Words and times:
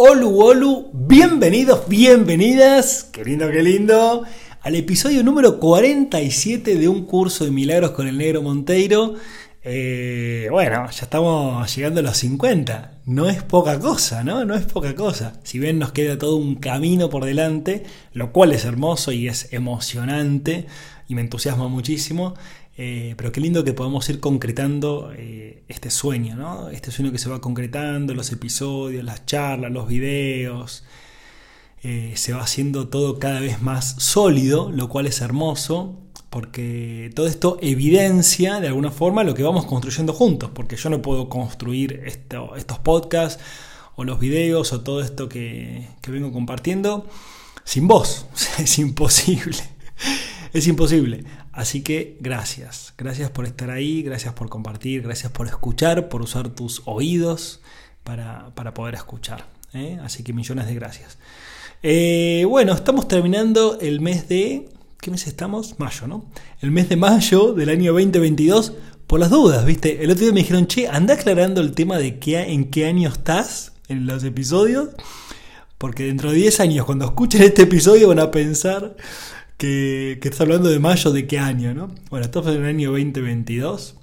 Olu 0.00 0.40
Olu, 0.40 0.90
bienvenidos, 0.92 1.88
bienvenidas, 1.88 3.08
qué 3.12 3.24
lindo, 3.24 3.50
qué 3.50 3.64
lindo, 3.64 4.22
al 4.62 4.76
episodio 4.76 5.24
número 5.24 5.58
47 5.58 6.76
de 6.76 6.86
un 6.86 7.04
curso 7.04 7.44
de 7.44 7.50
milagros 7.50 7.90
con 7.90 8.06
el 8.06 8.16
negro 8.16 8.40
Monteiro. 8.40 9.16
Eh, 9.64 10.46
bueno, 10.52 10.88
ya 10.88 11.02
estamos 11.02 11.74
llegando 11.74 11.98
a 11.98 12.04
los 12.04 12.16
50, 12.16 13.00
no 13.06 13.28
es 13.28 13.42
poca 13.42 13.80
cosa, 13.80 14.22
¿no? 14.22 14.44
No 14.44 14.54
es 14.54 14.66
poca 14.66 14.94
cosa. 14.94 15.32
Si 15.42 15.58
bien 15.58 15.80
nos 15.80 15.90
queda 15.90 16.16
todo 16.16 16.36
un 16.36 16.54
camino 16.54 17.10
por 17.10 17.24
delante, 17.24 17.82
lo 18.12 18.32
cual 18.32 18.52
es 18.52 18.64
hermoso 18.64 19.10
y 19.10 19.26
es 19.26 19.52
emocionante 19.52 20.66
y 21.08 21.16
me 21.16 21.22
entusiasma 21.22 21.66
muchísimo, 21.66 22.34
eh, 22.80 23.14
pero 23.16 23.32
qué 23.32 23.40
lindo 23.40 23.64
que 23.64 23.72
podamos 23.72 24.08
ir 24.08 24.20
concretando 24.20 25.12
eh, 25.16 25.64
este 25.66 25.90
sueño, 25.90 26.36
¿no? 26.36 26.70
Este 26.70 26.92
sueño 26.92 27.10
que 27.10 27.18
se 27.18 27.28
va 27.28 27.40
concretando, 27.40 28.14
los 28.14 28.30
episodios, 28.30 29.02
las 29.04 29.26
charlas, 29.26 29.72
los 29.72 29.88
videos. 29.88 30.84
Eh, 31.82 32.12
se 32.14 32.32
va 32.32 32.42
haciendo 32.42 32.86
todo 32.86 33.18
cada 33.18 33.40
vez 33.40 33.60
más 33.62 33.96
sólido, 33.98 34.70
lo 34.70 34.88
cual 34.88 35.06
es 35.06 35.20
hermoso, 35.20 35.96
porque 36.30 37.10
todo 37.16 37.26
esto 37.26 37.58
evidencia 37.60 38.60
de 38.60 38.68
alguna 38.68 38.92
forma 38.92 39.24
lo 39.24 39.34
que 39.34 39.42
vamos 39.42 39.64
construyendo 39.64 40.12
juntos, 40.12 40.50
porque 40.54 40.76
yo 40.76 40.88
no 40.88 41.02
puedo 41.02 41.28
construir 41.28 42.04
estos 42.04 42.78
podcasts 42.78 43.42
o 43.96 44.04
los 44.04 44.20
videos 44.20 44.72
o 44.72 44.82
todo 44.82 45.02
esto 45.02 45.28
que, 45.28 45.88
que 46.00 46.12
vengo 46.12 46.32
compartiendo 46.32 47.06
sin 47.64 47.88
vos, 47.88 48.26
es 48.58 48.78
imposible. 48.78 49.58
Es 50.52 50.66
imposible. 50.66 51.24
Así 51.58 51.82
que 51.82 52.16
gracias. 52.20 52.94
Gracias 52.96 53.30
por 53.30 53.44
estar 53.44 53.68
ahí, 53.70 54.02
gracias 54.02 54.32
por 54.32 54.48
compartir, 54.48 55.02
gracias 55.02 55.32
por 55.32 55.48
escuchar, 55.48 56.08
por 56.08 56.22
usar 56.22 56.50
tus 56.50 56.82
oídos 56.84 57.60
para, 58.04 58.54
poder 58.74 58.94
escuchar. 58.94 59.44
¿eh? 59.74 59.98
Así 60.04 60.22
que 60.22 60.32
millones 60.32 60.68
de 60.68 60.76
gracias. 60.76 61.18
Eh, 61.82 62.44
bueno, 62.48 62.74
estamos 62.74 63.08
terminando 63.08 63.76
el 63.80 64.00
mes 64.00 64.28
de... 64.28 64.68
¿Qué 65.00 65.10
mes 65.10 65.26
estamos? 65.26 65.80
Mayo, 65.80 66.06
¿no? 66.06 66.26
El 66.60 66.70
mes 66.70 66.88
de 66.88 66.94
mayo 66.94 67.54
del 67.54 67.70
año 67.70 67.92
2022. 67.92 68.74
Por 69.08 69.18
las 69.18 69.30
dudas, 69.30 69.66
¿viste? 69.66 70.04
El 70.04 70.12
otro 70.12 70.26
día 70.26 70.32
me 70.32 70.42
dijeron, 70.42 70.68
che, 70.68 70.86
anda 70.86 71.14
aclarando 71.14 71.60
el 71.60 71.72
tema 71.72 71.98
de 71.98 72.20
qué, 72.20 72.38
en 72.40 72.70
qué 72.70 72.86
año 72.86 73.08
estás 73.08 73.72
en 73.88 74.06
los 74.06 74.22
episodios. 74.22 74.90
Porque 75.76 76.04
dentro 76.04 76.30
de 76.30 76.36
10 76.36 76.60
años, 76.60 76.86
cuando 76.86 77.04
escuchen 77.04 77.42
este 77.42 77.62
episodio, 77.62 78.06
van 78.06 78.20
a 78.20 78.30
pensar 78.30 78.94
que, 79.58 80.20
está 80.22 80.44
hablando 80.44 80.70
de 80.70 80.78
mayo 80.78 81.10
de 81.10 81.26
qué 81.26 81.38
año, 81.38 81.74
¿no? 81.74 81.90
Bueno, 82.10 82.24
estamos 82.24 82.48
en 82.54 82.62
el 82.62 82.66
año 82.66 82.92
2022. 82.92 83.96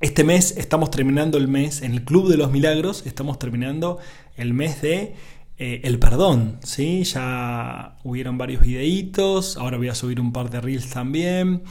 Este 0.00 0.24
mes 0.24 0.56
estamos 0.56 0.90
terminando 0.90 1.38
el 1.38 1.48
mes, 1.48 1.82
en 1.82 1.92
el 1.92 2.04
Club 2.04 2.28
de 2.28 2.38
los 2.38 2.50
Milagros, 2.50 3.04
estamos 3.06 3.38
terminando 3.38 3.98
el 4.36 4.54
mes 4.54 4.80
de 4.80 5.14
eh, 5.58 5.80
el 5.84 5.98
perdón, 5.98 6.58
¿sí? 6.62 7.04
Ya 7.04 7.98
hubieron 8.04 8.38
varios 8.38 8.62
videitos, 8.62 9.56
ahora 9.58 9.76
voy 9.76 9.88
a 9.88 9.94
subir 9.94 10.20
un 10.20 10.32
par 10.32 10.50
de 10.50 10.60
reels 10.60 10.88
también, 10.88 11.64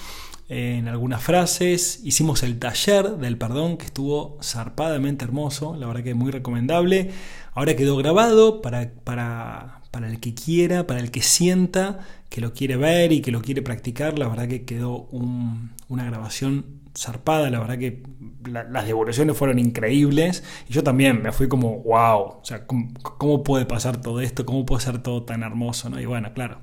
en 0.50 0.88
algunas 0.88 1.24
frases. 1.24 2.02
Hicimos 2.04 2.44
el 2.44 2.60
taller 2.60 3.18
del 3.18 3.38
perdón 3.38 3.78
que 3.78 3.86
estuvo 3.86 4.38
zarpadamente 4.44 5.26
hermoso, 5.26 5.76
la 5.76 5.88
verdad 5.88 6.04
que 6.04 6.14
muy 6.14 6.32
recomendable. 6.32 7.12
Ahora 7.54 7.76
quedó 7.76 7.96
grabado 7.98 8.62
para, 8.62 8.92
para, 9.04 9.77
para 9.98 10.10
el 10.10 10.20
que 10.20 10.36
quiera, 10.36 10.86
para 10.86 11.00
el 11.00 11.10
que 11.10 11.24
sienta 11.24 12.02
que 12.30 12.40
lo 12.40 12.54
quiere 12.54 12.78
ver 12.78 13.12
y 13.12 13.22
que 13.22 13.32
lo 13.32 13.42
quiere 13.42 13.64
practicar. 13.64 14.20
La 14.20 14.28
verdad 14.28 14.48
que 14.48 14.64
quedó 14.64 15.08
una 15.10 16.06
grabación 16.06 16.66
zarpada, 16.96 17.50
la 17.50 17.60
verdad 17.60 17.80
que 17.80 18.04
las 18.44 18.86
devoluciones 18.86 19.36
fueron 19.36 19.58
increíbles 19.58 20.44
y 20.70 20.74
yo 20.74 20.84
también 20.84 21.24
me 21.24 21.32
fui 21.32 21.48
como, 21.48 21.80
wow, 21.80 22.20
o 22.20 22.42
sea, 22.44 22.68
¿cómo, 22.68 23.42
puede 23.42 23.66
pasar 23.66 24.00
todo 24.00 24.22
esto? 24.22 24.46
¿Cómo 24.46 24.68
puede 24.68 24.84
ser 24.84 25.02
todo 25.02 25.24
tan 25.24 25.42
hermoso? 25.42 25.90
¿no? 25.90 26.00
Y 26.00 26.06
bueno, 26.06 26.32
claro, 26.32 26.60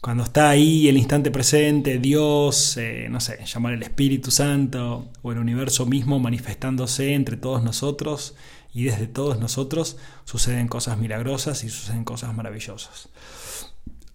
cuando 0.00 0.22
está 0.22 0.50
ahí 0.50 0.86
el 0.86 0.96
instante 0.96 1.32
presente, 1.32 1.98
Dios, 1.98 2.76
eh, 2.76 3.08
no 3.10 3.18
sé, 3.18 3.44
llamar 3.46 3.72
el 3.72 3.82
Espíritu 3.82 4.30
Santo 4.30 5.08
o 5.22 5.32
el 5.32 5.38
universo 5.38 5.86
mismo 5.86 6.20
manifestándose 6.20 7.14
entre 7.14 7.36
todos 7.36 7.64
nosotros, 7.64 8.36
y 8.74 8.84
desde 8.84 9.06
todos 9.06 9.38
nosotros 9.38 9.96
suceden 10.24 10.68
cosas 10.68 10.98
milagrosas 10.98 11.64
y 11.64 11.70
suceden 11.70 12.04
cosas 12.04 12.34
maravillosas. 12.34 13.08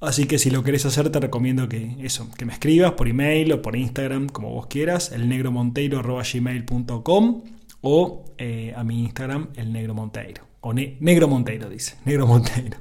Así 0.02 0.26
que 0.26 0.38
si 0.38 0.52
lo 0.52 0.64
querés 0.64 0.86
hacer, 0.86 1.10
te 1.10 1.20
recomiendo 1.20 1.68
que 1.68 1.96
eso, 2.00 2.30
que 2.38 2.46
me 2.46 2.54
escribas 2.54 2.92
por 2.94 3.08
email 3.08 3.52
o 3.54 3.62
por 3.62 3.76
Instagram, 3.76 4.30
como 4.30 4.52
vos 4.52 4.68
quieras, 4.68 5.12
elnegromonteiro.gmail.com 5.12 7.44
o 7.82 8.26
eh, 8.38 8.74
a 8.76 8.84
mi 8.84 9.04
Instagram, 9.04 9.50
el 9.56 9.74
negro 9.74 9.94
monteiro. 9.94 10.44
O 10.62 10.74
negro 10.74 11.28
monteiro, 11.28 11.70
dice, 11.70 11.96
negro 12.06 12.26
monteiro. 12.28 12.78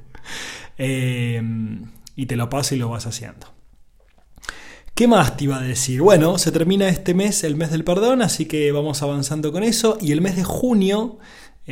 Eh, 0.77 1.41
y 2.15 2.25
te 2.25 2.35
lo 2.35 2.49
paso 2.49 2.75
y 2.75 2.77
lo 2.77 2.89
vas 2.89 3.05
haciendo. 3.05 3.47
¿Qué 4.95 5.07
más 5.07 5.37
te 5.37 5.45
iba 5.45 5.57
a 5.57 5.61
decir? 5.61 6.01
Bueno, 6.01 6.37
se 6.37 6.51
termina 6.51 6.89
este 6.89 7.13
mes, 7.13 7.45
el 7.45 7.55
mes 7.55 7.71
del 7.71 7.85
perdón, 7.85 8.21
así 8.21 8.45
que 8.45 8.73
vamos 8.73 9.01
avanzando 9.01 9.53
con 9.53 9.63
eso. 9.63 9.97
Y 10.01 10.11
el 10.11 10.19
mes 10.19 10.35
de 10.35 10.43
junio 10.43 11.19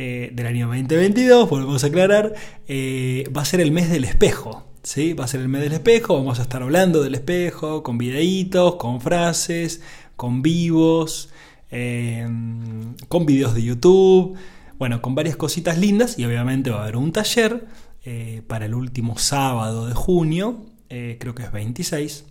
eh, 0.00 0.30
del 0.32 0.46
año 0.46 0.68
2022, 0.68 1.50
volvemos 1.50 1.82
a 1.82 1.88
aclarar, 1.88 2.32
eh, 2.68 3.28
va 3.36 3.42
a 3.42 3.44
ser 3.44 3.60
el 3.60 3.72
mes 3.72 3.90
del 3.90 4.04
espejo. 4.04 4.64
¿sí? 4.84 5.12
Va 5.12 5.24
a 5.24 5.26
ser 5.26 5.40
el 5.40 5.48
mes 5.48 5.60
del 5.60 5.72
espejo, 5.72 6.14
vamos 6.14 6.38
a 6.38 6.42
estar 6.42 6.62
hablando 6.62 7.02
del 7.02 7.16
espejo, 7.16 7.82
con 7.82 7.98
videitos, 7.98 8.76
con 8.76 9.00
frases, 9.00 9.80
con 10.14 10.40
vivos, 10.40 11.30
em, 11.72 12.94
con 13.08 13.26
videos 13.26 13.56
de 13.56 13.64
YouTube, 13.64 14.38
bueno, 14.78 15.02
con 15.02 15.16
varias 15.16 15.34
cositas 15.34 15.78
lindas 15.78 16.16
y 16.16 16.24
obviamente 16.24 16.70
va 16.70 16.78
a 16.78 16.82
haber 16.82 16.96
un 16.96 17.10
taller 17.10 17.66
eh, 18.04 18.42
para 18.46 18.66
el 18.66 18.74
último 18.76 19.18
sábado 19.18 19.88
de 19.88 19.94
junio, 19.94 20.64
creo 20.88 21.34
que 21.34 21.42
es 21.42 21.50
26. 21.50 22.24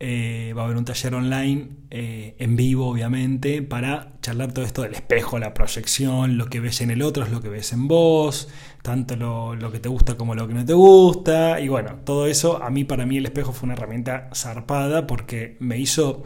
Eh, 0.00 0.52
va 0.56 0.62
a 0.62 0.64
haber 0.64 0.76
un 0.76 0.84
taller 0.84 1.14
online 1.14 1.68
eh, 1.90 2.34
en 2.38 2.56
vivo, 2.56 2.88
obviamente, 2.88 3.62
para 3.62 4.12
charlar 4.22 4.52
todo 4.52 4.64
esto 4.64 4.82
del 4.82 4.94
espejo, 4.94 5.38
la 5.38 5.54
proyección, 5.54 6.36
lo 6.36 6.46
que 6.46 6.58
ves 6.58 6.80
en 6.80 6.90
el 6.90 7.00
otro 7.00 7.22
es 7.22 7.30
lo 7.30 7.40
que 7.40 7.48
ves 7.48 7.72
en 7.72 7.86
vos, 7.86 8.48
tanto 8.82 9.14
lo, 9.16 9.70
que 9.70 9.78
te 9.78 9.88
gusta 9.88 10.16
como 10.16 10.34
lo 10.34 10.48
que 10.48 10.54
no 10.54 10.64
te 10.64 10.72
gusta. 10.72 11.60
Y 11.60 11.68
bueno, 11.68 12.00
todo 12.04 12.26
eso, 12.26 12.62
a 12.62 12.70
mí, 12.70 12.84
para 12.84 13.06
mí, 13.06 13.18
el 13.18 13.26
espejo 13.26 13.52
fue 13.52 13.66
una 13.66 13.74
herramienta 13.74 14.30
zarpada 14.34 15.06
porque 15.06 15.56
me 15.60 15.78
hizo 15.78 16.22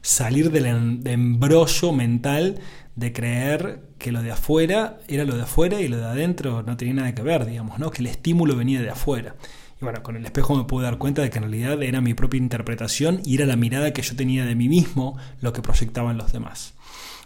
salir 0.00 0.50
del 0.50 0.66
embrollo 1.06 1.92
mental 1.92 2.58
de 2.96 3.12
creer 3.12 3.82
que 3.98 4.12
lo 4.12 4.22
de 4.22 4.32
afuera 4.32 4.98
era 5.08 5.24
lo 5.24 5.36
de 5.36 5.42
afuera 5.42 5.80
y 5.80 5.88
lo 5.88 5.98
de 5.98 6.04
adentro 6.04 6.62
no 6.62 6.76
tenía 6.76 6.94
nada 6.94 7.14
que 7.14 7.22
ver, 7.22 7.44
digamos, 7.44 7.78
¿no? 7.78 7.90
Que 7.90 8.00
el 8.00 8.06
estímulo 8.06 8.56
venía 8.56 8.80
de 8.80 8.90
afuera. 8.90 9.36
Y 9.80 9.84
bueno, 9.84 10.02
con 10.02 10.16
el 10.16 10.24
espejo 10.24 10.56
me 10.56 10.64
pude 10.64 10.84
dar 10.84 10.98
cuenta 10.98 11.22
de 11.22 11.30
que 11.30 11.38
en 11.38 11.44
realidad 11.44 11.82
era 11.82 12.00
mi 12.00 12.14
propia 12.14 12.38
interpretación 12.38 13.22
y 13.24 13.36
era 13.36 13.46
la 13.46 13.56
mirada 13.56 13.92
que 13.92 14.02
yo 14.02 14.14
tenía 14.14 14.44
de 14.44 14.54
mí 14.54 14.68
mismo 14.68 15.16
lo 15.40 15.52
que 15.52 15.62
proyectaban 15.62 16.18
los 16.18 16.32
demás. 16.32 16.74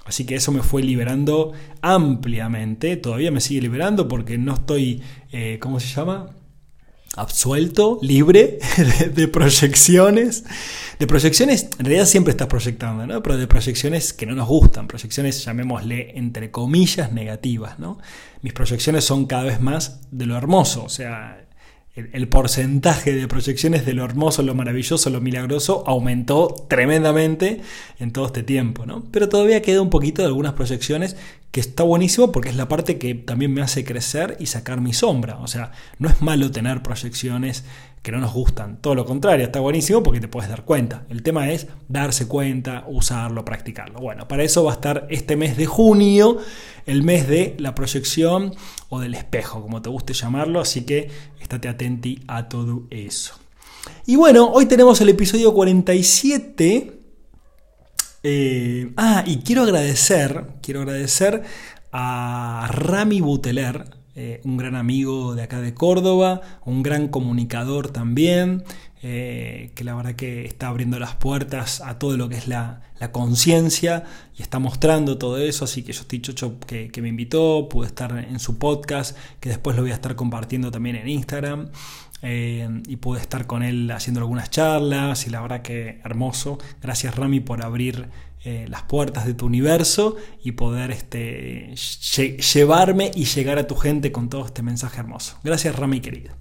Así 0.05 0.27
que 0.27 0.35
eso 0.35 0.53
me 0.53 0.63
fue 0.63 0.83
liberando 0.83 1.53
ampliamente. 1.81 2.97
Todavía 2.97 3.31
me 3.31 3.41
sigue 3.41 3.63
liberando 3.63 4.07
porque 4.07 4.39
no 4.39 4.55
estoy, 4.55 5.03
eh, 5.33 5.59
¿cómo 5.61 5.81
se 5.81 5.89
llama? 5.89 6.31
absuelto, 7.17 7.99
libre 8.03 8.59
de, 9.15 9.29
proyecciones. 9.29 10.45
De 10.99 11.07
proyecciones, 11.07 11.69
en 11.79 11.87
realidad 11.87 12.07
siempre 12.07 12.33
estás 12.33 12.49
proyectando, 12.49 13.07
¿no? 13.07 13.23
Pero 13.23 13.37
de 13.37 13.47
proyecciones 13.47 14.13
que 14.13 14.27
no 14.27 14.35
nos 14.35 14.49
gustan, 14.49 14.87
proyecciones, 14.87 15.45
llamémosle, 15.45 16.19
entre 16.19 16.51
comillas, 16.51 17.13
negativas, 17.13 17.79
¿no? 17.79 17.99
Mis 18.43 18.53
proyecciones 18.53 19.05
son 19.05 19.27
cada 19.27 19.45
vez 19.45 19.61
más 19.61 20.01
de 20.11 20.27
lo 20.27 20.37
hermoso, 20.37 20.85
o 20.85 20.89
sea, 20.89 21.45
el, 21.95 22.29
porcentaje 22.29 23.13
de 23.13 23.29
proyecciones 23.29 23.87
de 23.87 23.93
lo 23.93 24.05
hermoso, 24.05 24.43
lo 24.43 24.55
maravilloso, 24.55 25.11
lo 25.11 25.21
milagroso 25.21 25.85
aumentó 25.87 26.67
tremendamente 26.69 27.61
en 28.01 28.13
todo 28.13 28.27
este 28.27 28.43
tiempo, 28.43 28.85
¿no? 28.85 29.05
Pero 29.13 29.29
todavía 29.29 29.63
queda 29.63 29.81
un 29.81 29.91
poquito 29.91 30.23
de 30.23 30.27
algunas 30.27 30.55
proyecciones 30.55 31.17
que 31.55 31.61
está 31.61 31.85
buenísimo 31.85 32.33
porque 32.33 32.49
es 32.49 32.57
la 32.57 32.67
parte 32.67 32.99
que 32.99 33.15
también 33.15 33.55
me 33.55 33.63
hace 33.63 33.85
crecer 33.85 34.37
y 34.41 34.47
sacar 34.47 34.81
mi 34.81 34.93
sombra. 34.93 35.39
O 35.39 35.47
sea, 35.47 35.71
no 36.01 36.09
es 36.09 36.21
malo 36.21 36.51
tener 36.51 36.83
proyecciones 36.83 37.65
que 38.03 38.11
no 38.11 38.19
nos 38.19 38.33
gustan, 38.33 38.79
todo 38.81 38.97
lo 38.97 39.05
contrario, 39.05 39.47
está 39.47 39.61
buenísimo 39.61 40.03
porque 40.03 40.19
te 40.19 40.27
puedes 40.27 40.51
dar 40.51 40.65
cuenta. 40.65 41.05
El 41.11 41.23
tema 41.23 41.53
es 41.53 41.69
darse 41.89 42.27
cuenta, 42.27 42.85
usarlo, 42.89 43.45
practicarlo. 43.45 44.01
Bueno, 44.01 44.27
para 44.27 44.43
eso 44.43 44.65
va 44.65 44.73
a 44.73 44.75
estar 44.75 45.07
este 45.11 45.37
mes 45.37 45.57
de 45.57 45.67
junio, 45.67 46.39
el 46.87 47.05
mes 47.05 47.29
de 47.29 47.55
la 47.61 47.73
proyección 47.77 48.57
o 48.89 48.99
del 48.99 49.15
espejo, 49.15 49.63
como 49.63 49.81
te 49.81 49.91
guste 49.91 50.13
llamarlo, 50.13 50.59
así 50.59 50.85
que 50.85 51.09
estate 51.41 51.69
atenti 51.69 52.21
a 52.27 52.49
todo 52.49 52.89
eso. 52.91 53.37
Y 54.07 54.17
bueno, 54.17 54.51
hoy 54.51 54.67
tenemos 54.67 55.01
el 55.01 55.11
episodio 55.11 55.55
47 55.55 56.94
eh, 58.27 58.91
ah, 58.97 59.23
y 59.27 59.39
quiero 59.41 59.63
agradecer, 59.65 60.47
quiero 60.63 60.81
agradecer 60.81 61.43
a 61.93 62.71
Rami 62.73 63.21
Buteler, 63.21 63.85
eh, 64.17 64.41
un 64.45 64.57
gran 64.57 64.77
amigo 64.77 65.35
de 65.35 65.43
acá 65.43 65.61
de 65.61 65.75
Córdoba, 65.75 66.41
un 66.65 66.83
gran 66.83 67.09
comunicador 67.09 67.91
también, 67.91 68.65
eh, 69.03 69.73
que 69.75 69.85
la 69.85 69.95
verdad 69.95 70.15
que 70.15 70.47
está 70.47 70.69
abriendo 70.69 70.99
las 70.99 71.17
puertas 71.17 71.83
a 71.83 71.99
todo 71.99 72.17
lo 72.17 72.31
que 72.31 72.37
es 72.37 72.49
la, 72.49 72.81
conciencia 73.13 74.05
y 74.35 74.41
está 74.41 74.59
mostrando 74.59 75.19
todo 75.19 75.37
eso, 75.37 75.67
así 75.67 75.83
que 75.83 75.93
yo 75.93 76.01
estoy 76.01 76.23
chocho 76.23 76.59
que, 76.61 76.89
que 76.89 77.03
me 77.03 77.11
invitó, 77.11 77.69
pude 77.69 77.87
estar 77.89 78.17
en 78.17 78.39
su 78.39 78.57
podcast, 78.57 79.15
que 79.41 79.51
después 79.51 79.77
lo 79.77 79.83
voy 79.83 79.91
a 79.91 79.95
estar 79.95 80.17
compartiendo 80.17 80.71
también 80.71 80.97
en 80.97 81.09
Instagram. 81.09 81.69
Eh, 82.27 82.67
y 82.89 82.97
pude 82.97 83.21
estar 83.21 83.47
con 83.47 83.63
él 83.63 83.91
haciendo 83.91 84.21
algunas 84.21 84.49
charlas 84.49 85.27
y 85.27 85.31
la 85.31 85.43
verdad 85.43 85.61
que 85.61 86.01
hermoso. 86.05 86.57
Gracias 86.81 87.15
Rami 87.15 87.41
por 87.41 87.63
abrir 87.63 88.09
eh, 88.47 88.65
las 88.71 88.85
puertas 88.85 89.27
de 89.27 89.35
tu 89.35 89.45
universo 89.45 90.17
y 90.43 90.53
poder 90.53 90.91
este, 90.91 91.75
llevarme 92.55 93.11
y 93.15 93.27
llegar 93.27 93.59
a 93.59 93.67
tu 93.67 93.77
gente 93.77 94.11
con 94.11 94.31
todo 94.31 94.47
este 94.47 94.63
mensaje 94.63 95.01
hermoso. 95.01 95.39
Gracias 95.45 95.77
Rami 95.77 96.01
querido. 96.01 96.35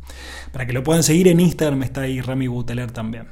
Para 0.53 0.65
que 0.65 0.71
lo 0.71 0.83
puedan 0.83 1.03
seguir 1.03 1.27
en 1.27 1.41
Instagram 1.41 1.83
está 1.83 2.01
ahí 2.01 2.21
Rami 2.21 2.47
Buteler 2.47 2.91
también. 2.91 3.27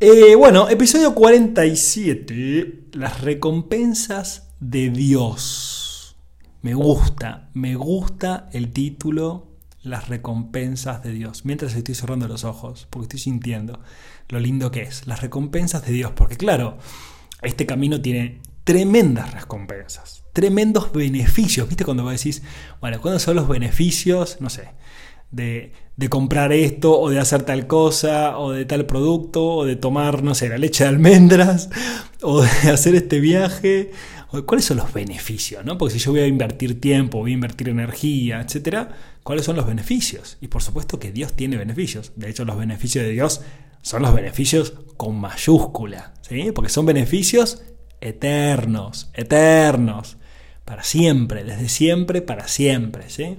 Eh, 0.00 0.34
bueno, 0.34 0.70
episodio 0.70 1.14
47, 1.14 2.88
las 2.92 3.20
recompensas 3.20 4.54
de 4.58 4.88
Dios. 4.88 6.16
Me 6.62 6.72
gusta, 6.72 7.50
me 7.52 7.74
gusta 7.74 8.48
el 8.52 8.72
título 8.72 9.51
las 9.82 10.08
recompensas 10.08 11.02
de 11.02 11.12
Dios. 11.12 11.44
Mientras 11.44 11.74
estoy 11.74 11.94
cerrando 11.94 12.28
los 12.28 12.44
ojos, 12.44 12.86
porque 12.90 13.04
estoy 13.04 13.20
sintiendo 13.20 13.80
lo 14.28 14.38
lindo 14.38 14.70
que 14.70 14.82
es. 14.82 15.06
Las 15.06 15.20
recompensas 15.20 15.84
de 15.84 15.92
Dios. 15.92 16.12
Porque 16.14 16.36
claro, 16.36 16.78
este 17.42 17.66
camino 17.66 18.00
tiene 18.00 18.40
tremendas 18.64 19.32
recompensas, 19.32 20.24
tremendos 20.32 20.92
beneficios. 20.92 21.68
¿Viste 21.68 21.84
cuando 21.84 22.04
vos 22.04 22.12
decís, 22.12 22.42
bueno, 22.80 23.00
¿cuáles 23.00 23.22
son 23.22 23.36
los 23.36 23.48
beneficios? 23.48 24.38
No 24.40 24.50
sé, 24.50 24.68
de, 25.30 25.72
de, 25.96 26.08
comprar 26.08 26.52
esto 26.52 26.98
o 26.98 27.10
de 27.10 27.18
hacer 27.18 27.42
tal 27.42 27.66
cosa 27.66 28.38
o 28.38 28.52
de 28.52 28.64
tal 28.64 28.86
producto 28.86 29.44
o 29.44 29.64
de 29.64 29.76
tomar, 29.76 30.22
no 30.22 30.34
sé, 30.34 30.48
la 30.48 30.58
leche 30.58 30.84
de 30.84 30.90
almendras 30.90 31.70
o 32.22 32.42
de 32.42 32.70
hacer 32.70 32.94
este 32.94 33.18
viaje 33.18 33.90
¿Cuáles 34.46 34.64
son 34.64 34.78
los 34.78 34.92
beneficios? 34.92 35.64
¿no? 35.64 35.76
Porque 35.76 35.94
si 35.94 36.00
yo 36.00 36.12
voy 36.12 36.20
a 36.20 36.26
invertir 36.26 36.80
tiempo, 36.80 37.18
voy 37.18 37.32
a 37.32 37.34
invertir 37.34 37.68
energía, 37.68 38.40
etcétera, 38.40 38.90
¿cuáles 39.22 39.44
son 39.44 39.56
los 39.56 39.66
beneficios? 39.66 40.38
Y 40.40 40.48
por 40.48 40.62
supuesto 40.62 40.98
que 40.98 41.12
Dios 41.12 41.34
tiene 41.34 41.56
beneficios. 41.56 42.12
De 42.16 42.30
hecho, 42.30 42.44
los 42.44 42.56
beneficios 42.56 43.04
de 43.04 43.10
Dios 43.10 43.42
son 43.82 44.02
los 44.02 44.14
beneficios 44.14 44.74
con 44.96 45.20
mayúscula, 45.20 46.14
¿sí? 46.22 46.50
Porque 46.52 46.70
son 46.70 46.86
beneficios 46.86 47.62
eternos, 48.00 49.10
eternos, 49.14 50.16
para 50.64 50.82
siempre, 50.82 51.44
desde 51.44 51.68
siempre 51.68 52.22
para 52.22 52.48
siempre, 52.48 53.10
¿sí? 53.10 53.36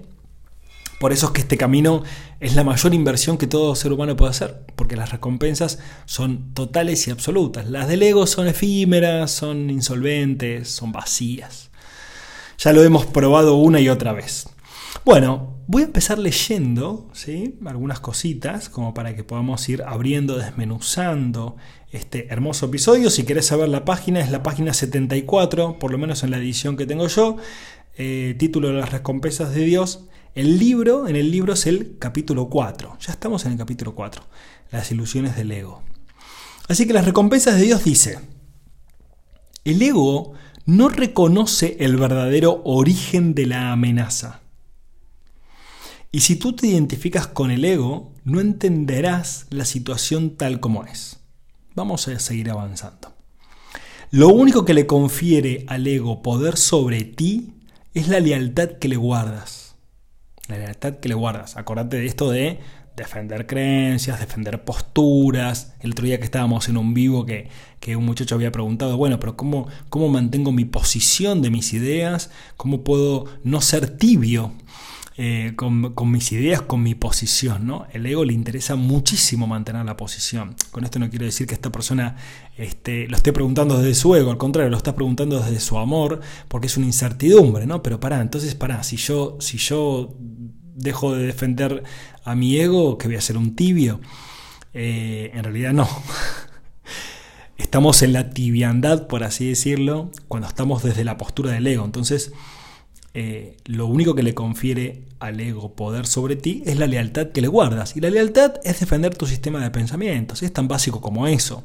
Por 1.04 1.12
eso 1.12 1.26
es 1.26 1.32
que 1.34 1.42
este 1.42 1.58
camino 1.58 2.02
es 2.40 2.56
la 2.56 2.64
mayor 2.64 2.94
inversión 2.94 3.38
que 3.38 3.46
todo 3.46 3.76
ser 3.76 3.92
humano 3.92 4.16
puede 4.16 4.30
hacer, 4.32 4.64
porque 4.78 4.96
las 4.96 5.12
recompensas 5.12 5.80
son 6.06 6.54
totales 6.54 7.06
y 7.10 7.12
absolutas. 7.12 7.70
Las 7.70 7.90
del 7.90 8.04
ego 8.04 8.26
son 8.26 8.48
efímeras, 8.48 9.30
son 9.30 9.70
insolventes, 9.70 10.70
son 10.70 10.94
vacías. 10.94 11.72
Ya 12.58 12.72
lo 12.72 12.82
hemos 12.84 13.06
probado 13.06 13.56
una 13.56 13.82
y 13.82 13.90
otra 13.90 14.14
vez. 14.14 14.48
Bueno, 15.04 15.58
voy 15.68 15.82
a 15.82 15.88
empezar 15.88 16.20
leyendo 16.20 17.10
¿sí? 17.12 17.60
algunas 17.66 18.00
cositas 18.00 18.70
como 18.70 18.94
para 18.94 19.14
que 19.14 19.26
podamos 19.26 19.68
ir 19.68 19.84
abriendo, 19.84 20.38
desmenuzando 20.38 21.58
este 21.92 22.32
hermoso 22.32 22.68
episodio. 22.68 23.10
Si 23.10 23.26
querés 23.26 23.48
saber 23.48 23.68
la 23.68 23.84
página, 23.84 24.22
es 24.22 24.32
la 24.32 24.42
página 24.42 24.74
74, 24.74 25.80
por 25.80 25.92
lo 25.92 25.98
menos 25.98 26.24
en 26.24 26.32
la 26.32 26.38
edición 26.38 26.78
que 26.78 26.86
tengo 26.86 27.10
yo. 27.10 27.36
Eh, 27.98 28.36
título 28.40 28.70
de 28.70 28.76
las 28.76 28.94
recompensas 28.94 29.54
de 29.54 29.66
Dios 29.66 30.06
el 30.36 30.58
libro, 30.58 31.08
en 31.08 31.16
el 31.16 31.30
libro 31.30 31.54
es 31.54 31.68
el 31.68 31.98
capítulo 32.00 32.50
4. 32.50 32.98
Ya 33.00 33.14
estamos 33.14 33.46
en 33.46 33.52
el 33.52 33.58
capítulo 33.58 33.94
4. 33.94 34.24
Las 34.72 34.92
ilusiones 34.92 35.36
del 35.36 35.52
ego. 35.52 35.84
Así 36.68 36.88
que 36.88 36.94
las 36.94 37.06
recompensas 37.06 37.56
de 37.56 37.64
Dios 37.64 37.84
dice, 37.84 38.20
el 39.64 39.82
ego 39.82 40.34
no 40.66 40.90
reconoce 40.90 41.78
el 41.80 41.98
verdadero 41.98 42.62
origen 42.66 43.36
de 43.36 43.46
la 43.46 43.72
amenaza. 43.72 44.42
Y 46.12 46.22
si 46.22 46.36
tú 46.36 46.54
te 46.54 46.68
identificas 46.68 47.28
con 47.28 47.52
el 47.52 47.64
ego, 47.64 48.12
no 48.24 48.40
entenderás 48.40 49.46
la 49.52 49.66
situación 49.66 50.36
tal 50.36 50.60
como 50.60 50.86
es. 50.86 51.20
Vamos 51.76 52.08
a 52.08 52.18
seguir 52.20 52.50
avanzando. 52.50 53.14
Lo 54.10 54.30
único 54.30 54.64
que 54.66 54.74
le 54.74 54.88
confiere 54.88 55.66
al 55.68 55.86
ego 55.86 56.22
poder 56.22 56.58
sobre 56.58 57.04
ti 57.04 57.54
es 57.94 58.08
la 58.08 58.20
lealtad 58.20 58.78
que 58.80 58.88
le 58.88 58.96
guardas 58.96 59.63
la 60.48 60.58
lealtad 60.58 60.96
que 60.96 61.10
le 61.10 61.16
guardas. 61.16 61.58
Acordate 61.58 61.98
de 61.98 62.06
esto 62.06 62.30
de 62.30 62.60
defender 62.96 63.48
creencias, 63.48 64.20
defender 64.20 64.64
posturas. 64.64 65.74
El 65.80 65.92
otro 65.92 66.06
día 66.06 66.20
que 66.20 66.26
estábamos 66.26 66.70
en 66.70 66.78
un 66.78 66.94
vivo 66.94 67.26
que, 67.26 67.50
un 67.96 68.06
muchacho 68.06 68.36
había 68.36 68.52
preguntado, 68.52 68.98
bueno, 68.98 69.20
pero 69.20 69.36
¿cómo, 69.36 69.68
¿cómo 69.90 70.10
mantengo 70.10 70.52
mi 70.52 70.66
posición 70.66 71.42
de 71.42 71.50
mis 71.50 71.74
ideas? 71.74 72.30
¿Cómo 72.56 72.84
puedo 72.84 73.26
no 73.44 73.62
ser 73.62 73.98
tibio 73.98 74.54
eh, 75.16 75.54
con, 75.56 76.12
mis 76.12 76.32
ideas, 76.32 76.62
con 76.62 76.82
mi 76.82 76.96
posición. 76.96 77.68
¿no? 77.68 77.86
El 77.94 78.06
ego 78.06 78.26
le 78.26 78.34
interesa 78.34 78.76
muchísimo 78.76 79.48
mantener 79.48 79.86
la 79.86 79.96
posición. 79.96 80.56
Con 80.72 80.84
esto 80.84 81.00
no 81.00 81.10
quiero 81.10 81.26
decir 81.26 81.48
que 81.48 81.54
esta 81.54 81.72
persona 81.72 82.16
este, 82.58 83.08
lo 83.08 83.18
esté 83.18 83.32
preguntando 83.32 83.78
desde 83.78 83.96
su 83.96 84.16
ego, 84.16 84.32
al 84.32 84.38
contrario, 84.38 84.70
lo 84.72 84.78
está 84.78 84.96
preguntando 84.96 85.40
desde 85.40 85.60
su 85.60 85.78
amor, 85.78 86.22
porque 86.48 86.68
es 86.68 86.78
una 86.78 86.88
incertidumbre, 86.88 87.66
¿no? 87.66 87.84
Pero 87.84 88.00
pará, 88.00 88.22
entonces 88.22 88.56
pará, 88.56 88.84
si 88.84 88.98
yo, 88.98 89.38
si 89.40 89.58
yo 89.58 90.16
dejo 90.76 91.16
de 91.16 91.28
defender 91.28 91.84
a 92.24 92.36
mi 92.36 92.58
ego, 92.58 92.98
que 92.98 93.08
voy 93.08 93.18
a 93.18 93.22
ser 93.22 93.38
un 93.38 93.56
tibio. 93.56 94.00
Eh, 94.74 95.32
en 95.34 95.44
realidad 95.44 95.74
no. 95.74 95.88
Estamos 97.58 98.02
en 98.02 98.14
la 98.14 98.32
tibiandad, 98.32 99.08
por 99.08 99.24
así 99.24 99.48
decirlo, 99.48 100.12
cuando 100.28 100.48
estamos 100.48 100.84
desde 100.84 101.04
la 101.04 101.18
postura 101.18 101.52
del 101.52 101.68
ego. 101.68 101.86
Entonces, 101.86 102.34
eh, 103.14 103.58
lo 103.66 103.86
único 103.86 104.16
que 104.16 104.24
le 104.24 104.34
confiere 104.34 105.04
al 105.20 105.40
ego 105.40 105.76
poder 105.76 106.08
sobre 106.08 106.36
ti 106.36 106.64
es 106.66 106.78
la 106.78 106.88
lealtad 106.88 107.28
que 107.28 107.42
le 107.42 107.48
guardas. 107.48 107.96
Y 107.96 108.02
la 108.02 108.10
lealtad 108.10 108.56
es 108.64 108.80
defender 108.80 109.16
tu 109.16 109.28
sistema 109.28 109.62
de 109.62 109.72
pensamientos. 109.72 110.42
Es 110.42 110.52
tan 110.52 110.68
básico 110.68 111.00
como 111.00 111.28
eso. 111.28 111.64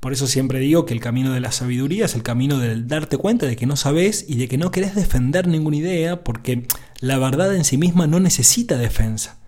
Por 0.00 0.12
eso 0.12 0.26
siempre 0.26 0.58
digo 0.58 0.86
que 0.86 0.94
el 0.94 1.00
camino 1.00 1.32
de 1.32 1.40
la 1.40 1.52
sabiduría 1.52 2.06
es 2.06 2.14
el 2.14 2.22
camino 2.22 2.58
del 2.58 2.88
darte 2.88 3.18
cuenta 3.18 3.46
de 3.46 3.54
que 3.54 3.66
no 3.66 3.76
sabes 3.76 4.24
y 4.26 4.36
de 4.36 4.48
que 4.48 4.56
no 4.56 4.70
querés 4.70 4.94
defender 4.94 5.46
ninguna 5.46 5.76
idea 5.76 6.24
porque 6.24 6.66
la 7.00 7.18
verdad 7.18 7.54
en 7.54 7.64
sí 7.64 7.76
misma 7.76 8.06
no 8.06 8.18
necesita 8.18 8.78
defensa. 8.78 9.38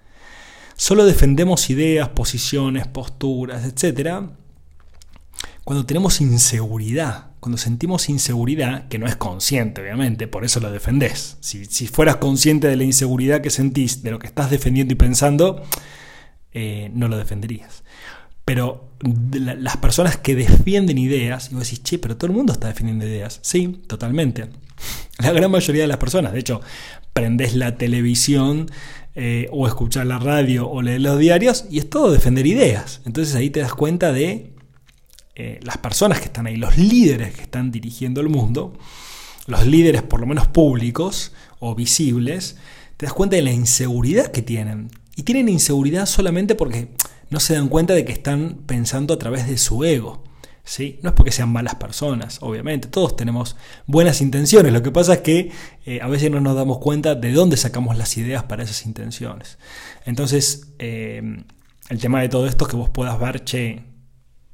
Solo 0.77 1.07
defendemos 1.07 1.71
ideas, 1.71 2.11
posiciones, 2.11 2.87
posturas, 2.87 3.65
etc. 3.65 4.27
cuando 5.65 5.87
tenemos 5.87 6.21
inseguridad 6.21 7.32
cuando 7.43 7.59
sentimos 7.59 8.09
inseguridad, 8.09 8.87
que 8.87 9.01
no 9.01 9.07
es 9.09 9.17
consciente, 9.17 9.83
obviamente, 9.83 10.29
por 10.29 10.45
eso 10.45 10.61
lo 10.61 10.71
defendés. 10.71 11.39
Si, 11.41 11.67
fueras 11.89 12.19
consciente 12.19 12.69
de 12.69 12.77
la 12.77 12.85
inseguridad 12.85 13.41
que 13.41 13.51
sentís, 13.51 14.05
de 14.05 14.13
lo 14.13 14.21
que 14.21 14.29
estás 14.29 14.49
defendiendo 14.49 14.93
y 14.93 14.97
pensando, 14.97 15.61
eh, 16.53 16.93
no 16.95 17.09
lo 17.09 17.17
defenderías. 17.17 17.83
Pero 18.45 18.93
las 19.33 19.77
personas 19.79 20.19
que 20.19 20.37
defienden 20.37 20.99
ideas, 20.99 21.51
y 21.51 21.57
vos 21.57 21.65
decís, 21.65 21.83
che, 21.83 21.99
pero 21.99 22.17
todo 22.17 22.29
el 22.31 22.37
mundo 22.37 22.53
está 22.53 22.69
defendiendo 22.69 23.05
ideas. 23.05 23.41
Sí, 23.43 23.83
totalmente. 23.89 24.47
La 25.19 25.33
gran 25.33 25.51
mayoría 25.51 25.83
de 25.83 25.89
las 25.89 25.99
personas, 25.99 26.33
de 26.33 26.39
hecho, 26.39 26.61
prendés 27.13 27.57
la 27.57 27.77
televisión 27.77 28.71
eh, 29.17 29.49
o 29.51 29.67
escuchás 29.67 30.07
la 30.07 30.21
radio 30.21 30.71
o 30.71 30.81
lees 30.81 31.03
los 31.03 31.19
diarios 31.19 31.65
y 31.69 31.81
es 31.81 31.91
todo 31.91 32.13
defender 32.13 32.47
ideas. 32.47 33.01
Entonces 33.05 33.35
ahí 33.35 33.51
te 33.51 33.59
das 33.59 33.75
cuenta 33.75 34.13
de 34.13 34.52
eh, 35.45 35.59
las 35.65 35.77
personas 35.79 36.21
que 36.21 36.27
están 36.27 36.47
ahí, 36.47 36.55
los 36.55 36.79
líderes 36.79 37.35
que 37.35 37.43
están 37.43 37.73
dirigiendo 37.73 38.21
el 38.21 38.29
mundo, 38.29 38.75
los 39.49 39.67
líderes 39.67 40.01
por 40.03 40.21
lo 40.21 40.27
menos 40.27 40.47
públicos 40.47 41.33
o 41.59 41.75
visibles, 41.75 42.59
te 42.97 43.07
das 43.07 43.13
cuenta 43.13 43.35
de 43.35 43.43
la 43.43 43.51
inseguridad 43.51 44.31
que 44.31 44.41
tienen. 44.41 44.93
Y 45.17 45.25
tienen 45.25 45.49
inseguridad 45.49 46.07
solamente 46.07 46.55
porque 46.55 46.95
no 47.31 47.41
se 47.41 47.55
dan 47.55 47.69
cuenta 47.69 47.93
de 47.93 48.05
que 48.05 48.13
están 48.13 48.61
pensando 48.67 49.15
a 49.15 49.19
través 49.19 49.49
de 49.49 49.59
su 49.59 49.83
ego. 49.83 50.23
¿sí? 50.63 51.01
No 51.03 51.09
es 51.09 51.17
porque 51.17 51.33
sean 51.33 51.49
malas 51.49 51.75
personas, 51.75 52.39
obviamente, 52.41 52.87
todos 52.87 53.17
tenemos 53.17 53.57
buenas 53.89 54.21
intenciones, 54.21 54.73
lo 54.73 54.81
que 54.85 54.93
pasa 54.93 55.15
es 55.15 55.21
que 55.23 55.51
eh, 55.85 55.99
a 56.01 56.07
veces 56.07 56.31
no 56.31 56.41
nos 56.41 56.55
damos 56.55 56.79
cuenta 56.79 57.17
de 57.17 57.33
dónde 57.33 57.57
sacamos 57.57 57.99
las 57.99 58.17
ideas 58.17 58.45
para 58.45 58.63
esas 58.63 58.87
intenciones. 58.87 59.59
Entonces, 60.07 60.69
eh, 60.79 61.43
el 61.89 61.99
tema 61.99 62.21
de 62.21 62.29
todo 62.29 62.47
esto 62.47 62.67
es 62.67 62.71
que 62.71 62.77
vos 62.77 62.91
puedas 62.91 63.19
ver, 63.19 63.43
che, 63.43 63.92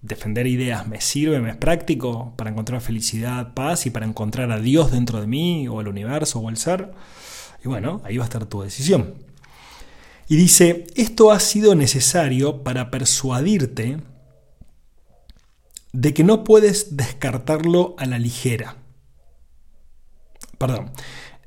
defender 0.02 0.46
ideas 0.46 0.86
me 0.86 1.00
sirve, 1.00 1.40
me 1.40 1.50
es 1.50 1.56
práctico 1.56 2.32
para 2.36 2.50
encontrar 2.50 2.80
felicidad, 2.80 3.54
paz 3.54 3.86
y 3.86 3.90
para 3.90 4.06
encontrar 4.06 4.52
a 4.52 4.60
Dios 4.60 4.92
dentro 4.92 5.20
de 5.20 5.26
mí 5.26 5.68
o 5.68 5.80
el 5.80 5.88
universo 5.88 6.38
o 6.40 6.48
el 6.48 6.56
ser. 6.56 6.92
Y 7.64 7.68
bueno, 7.68 8.00
ahí 8.04 8.16
va 8.16 8.24
a 8.24 8.26
estar 8.26 8.46
tu 8.46 8.62
decisión. 8.62 9.14
Y 10.28 10.36
dice, 10.36 10.86
esto 10.94 11.32
ha 11.32 11.40
sido 11.40 11.74
necesario 11.74 12.62
para 12.62 12.90
persuadirte 12.90 13.98
de 15.92 16.14
que 16.14 16.22
no 16.22 16.44
puedes 16.44 16.96
descartarlo 16.96 17.96
a 17.98 18.06
la 18.06 18.18
ligera. 18.18 18.76
Perdón, 20.58 20.92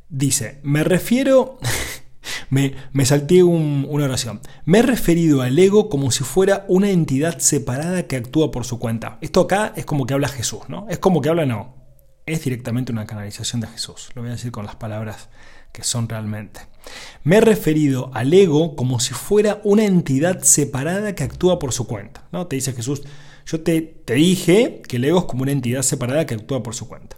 dice, 0.09 0.59
me 0.63 0.83
refiero, 0.83 1.59
me, 2.49 3.05
salté 3.05 3.43
una 3.43 4.05
oración. 4.05 4.41
Me 4.65 4.79
he 4.79 4.81
referido 4.81 5.41
al 5.41 5.57
ego 5.57 5.89
como 5.89 6.11
si 6.11 6.23
fuera 6.23 6.65
una 6.67 6.89
entidad 6.89 7.39
separada 7.39 8.07
que 8.07 8.15
actúa 8.15 8.51
por 8.51 8.65
su 8.65 8.79
cuenta. 8.79 9.17
Esto 9.21 9.41
acá 9.41 9.73
es 9.75 9.85
como 9.85 10.05
que 10.05 10.13
habla 10.13 10.27
Jesús, 10.27 10.61
¿no? 10.67 10.87
Es 10.89 10.99
como 10.99 11.21
que 11.21 11.29
habla, 11.29 11.45
no. 11.45 11.75
Es 12.25 12.43
directamente 12.43 12.91
una 12.91 13.05
canalización 13.05 13.61
de 13.61 13.67
Jesús. 13.67 14.09
Lo 14.15 14.21
voy 14.21 14.29
a 14.29 14.33
decir 14.35 14.51
con 14.51 14.65
las 14.65 14.75
palabras 14.75 15.29
que 15.71 15.83
son 15.83 16.07
realmente. 16.09 16.61
Me 17.23 17.37
he 17.37 17.41
referido 17.41 18.11
al 18.13 18.33
ego 18.33 18.75
como 18.75 18.99
si 18.99 19.13
fuera 19.13 19.61
una 19.63 19.85
entidad 19.85 20.41
separada 20.43 21.15
que 21.15 21.23
actúa 21.23 21.59
por 21.59 21.73
su 21.73 21.87
cuenta. 21.87 22.27
¿no? 22.31 22.47
Te 22.47 22.57
dice 22.57 22.73
Jesús, 22.73 23.01
yo 23.45 23.61
te, 23.61 23.81
te 23.81 24.15
dije 24.15 24.81
que 24.87 24.97
el 24.97 25.05
ego 25.05 25.19
es 25.19 25.25
como 25.25 25.43
una 25.43 25.51
entidad 25.51 25.81
separada 25.81 26.25
que 26.25 26.35
actúa 26.35 26.61
por 26.61 26.75
su 26.75 26.87
cuenta. 26.87 27.15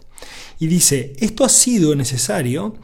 Y 0.58 0.68
dice, 0.68 1.14
esto 1.18 1.44
ha 1.44 1.48
sido 1.48 1.94
necesario 1.94 2.76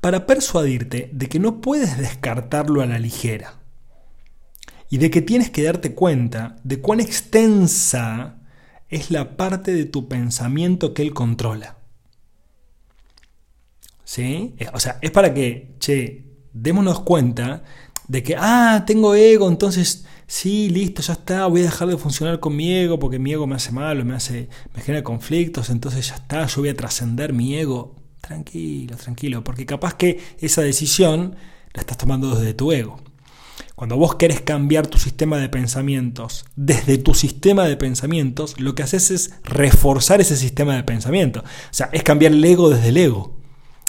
para 0.00 0.26
persuadirte 0.26 1.10
de 1.12 1.28
que 1.28 1.38
no 1.38 1.60
puedes 1.60 1.98
descartarlo 1.98 2.80
a 2.80 2.86
la 2.86 2.98
ligera 2.98 3.60
y 4.88 4.98
de 4.98 5.10
que 5.10 5.22
tienes 5.22 5.50
que 5.50 5.62
darte 5.62 5.94
cuenta 5.94 6.56
de 6.64 6.80
cuán 6.80 7.00
extensa 7.00 8.38
es 8.88 9.10
la 9.10 9.36
parte 9.36 9.72
de 9.72 9.84
tu 9.84 10.08
pensamiento 10.08 10.94
que 10.94 11.02
él 11.02 11.14
controla. 11.14 11.76
¿Sí? 14.04 14.56
O 14.72 14.80
sea, 14.80 14.98
es 15.00 15.12
para 15.12 15.32
que, 15.32 15.76
che, 15.78 16.24
démonos 16.52 17.00
cuenta 17.00 17.62
de 18.08 18.24
que, 18.24 18.34
ah, 18.36 18.82
tengo 18.84 19.14
ego, 19.14 19.48
entonces, 19.48 20.04
sí, 20.26 20.68
listo, 20.68 21.00
ya 21.02 21.12
está, 21.12 21.46
voy 21.46 21.60
a 21.60 21.64
dejar 21.64 21.86
de 21.86 21.96
funcionar 21.96 22.40
con 22.40 22.56
mi 22.56 22.72
ego 22.72 22.98
porque 22.98 23.20
mi 23.20 23.32
ego 23.32 23.46
me 23.46 23.54
hace 23.54 23.70
mal, 23.70 24.04
me 24.04 24.16
hace, 24.16 24.48
me 24.74 24.82
genera 24.82 25.04
conflictos, 25.04 25.70
entonces 25.70 26.08
ya 26.08 26.16
está, 26.16 26.44
yo 26.46 26.62
voy 26.62 26.70
a 26.70 26.76
trascender 26.76 27.32
mi 27.32 27.56
ego. 27.56 27.99
Tranquilo, 28.20 28.96
tranquilo, 28.96 29.42
porque 29.44 29.66
capaz 29.66 29.94
que 29.94 30.20
esa 30.38 30.62
decisión 30.62 31.36
la 31.72 31.80
estás 31.80 31.96
tomando 31.96 32.34
desde 32.34 32.54
tu 32.54 32.72
ego. 32.72 32.98
Cuando 33.74 33.96
vos 33.96 34.16
querés 34.16 34.42
cambiar 34.42 34.86
tu 34.88 34.98
sistema 34.98 35.38
de 35.38 35.48
pensamientos 35.48 36.44
desde 36.54 36.98
tu 36.98 37.14
sistema 37.14 37.64
de 37.64 37.78
pensamientos, 37.78 38.60
lo 38.60 38.74
que 38.74 38.82
haces 38.82 39.10
es 39.10 39.34
reforzar 39.42 40.20
ese 40.20 40.36
sistema 40.36 40.76
de 40.76 40.84
pensamiento. 40.84 41.40
O 41.40 41.72
sea, 41.72 41.88
es 41.92 42.02
cambiar 42.02 42.32
el 42.32 42.44
ego 42.44 42.68
desde 42.68 42.88
el 42.90 42.98
ego. 42.98 43.36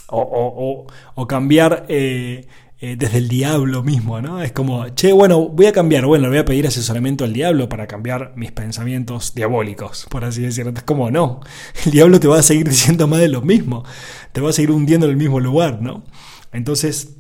O, 0.08 0.88
cambiar 1.28 1.86
eh, 1.88 2.48
eh, 2.84 2.96
desde 2.98 3.20
el 3.20 3.28
diablo 3.28 3.84
mismo, 3.84 4.20
¿no? 4.22 4.42
Es 4.42 4.54
como, 4.54 4.90
che, 4.90 5.14
bueno, 5.14 5.50
voy 5.50 5.68
a 5.68 5.72
cambiar, 5.72 6.08
bueno, 6.08 6.30
voy 6.30 6.40
a 6.40 6.46
pedir 6.46 6.66
asesoramiento 6.66 7.24
al 7.24 7.32
diablo 7.32 7.70
para 7.70 7.86
cambiar 7.86 8.34
mis 8.36 8.52
pensamientos 8.52 9.36
diabólicos, 9.36 10.08
por 10.10 10.26
así 10.26 10.42
decirlo. 10.42 10.74
Es 10.76 10.82
como, 10.82 11.12
no, 11.12 11.42
el 11.86 11.92
diablo 11.92 12.20
te 12.20 12.28
va 12.28 12.40
a 12.40 12.42
seguir 12.42 12.68
diciendo 12.70 13.08
más 13.08 13.20
de 13.20 13.28
lo 13.28 13.44
mismo, 13.44 13.84
te 14.32 14.42
va 14.42 14.50
a 14.50 14.54
seguir 14.54 14.72
hundiendo 14.72 15.06
en 15.06 15.12
el 15.12 15.18
mismo 15.18 15.40
lugar, 15.40 15.80
¿no? 15.80 16.04
Entonces, 16.52 17.18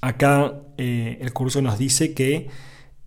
acá 0.00 0.52
eh, 0.78 1.18
el 1.20 1.32
curso 1.32 1.62
nos 1.62 1.78
dice 1.78 2.12
que 2.12 2.48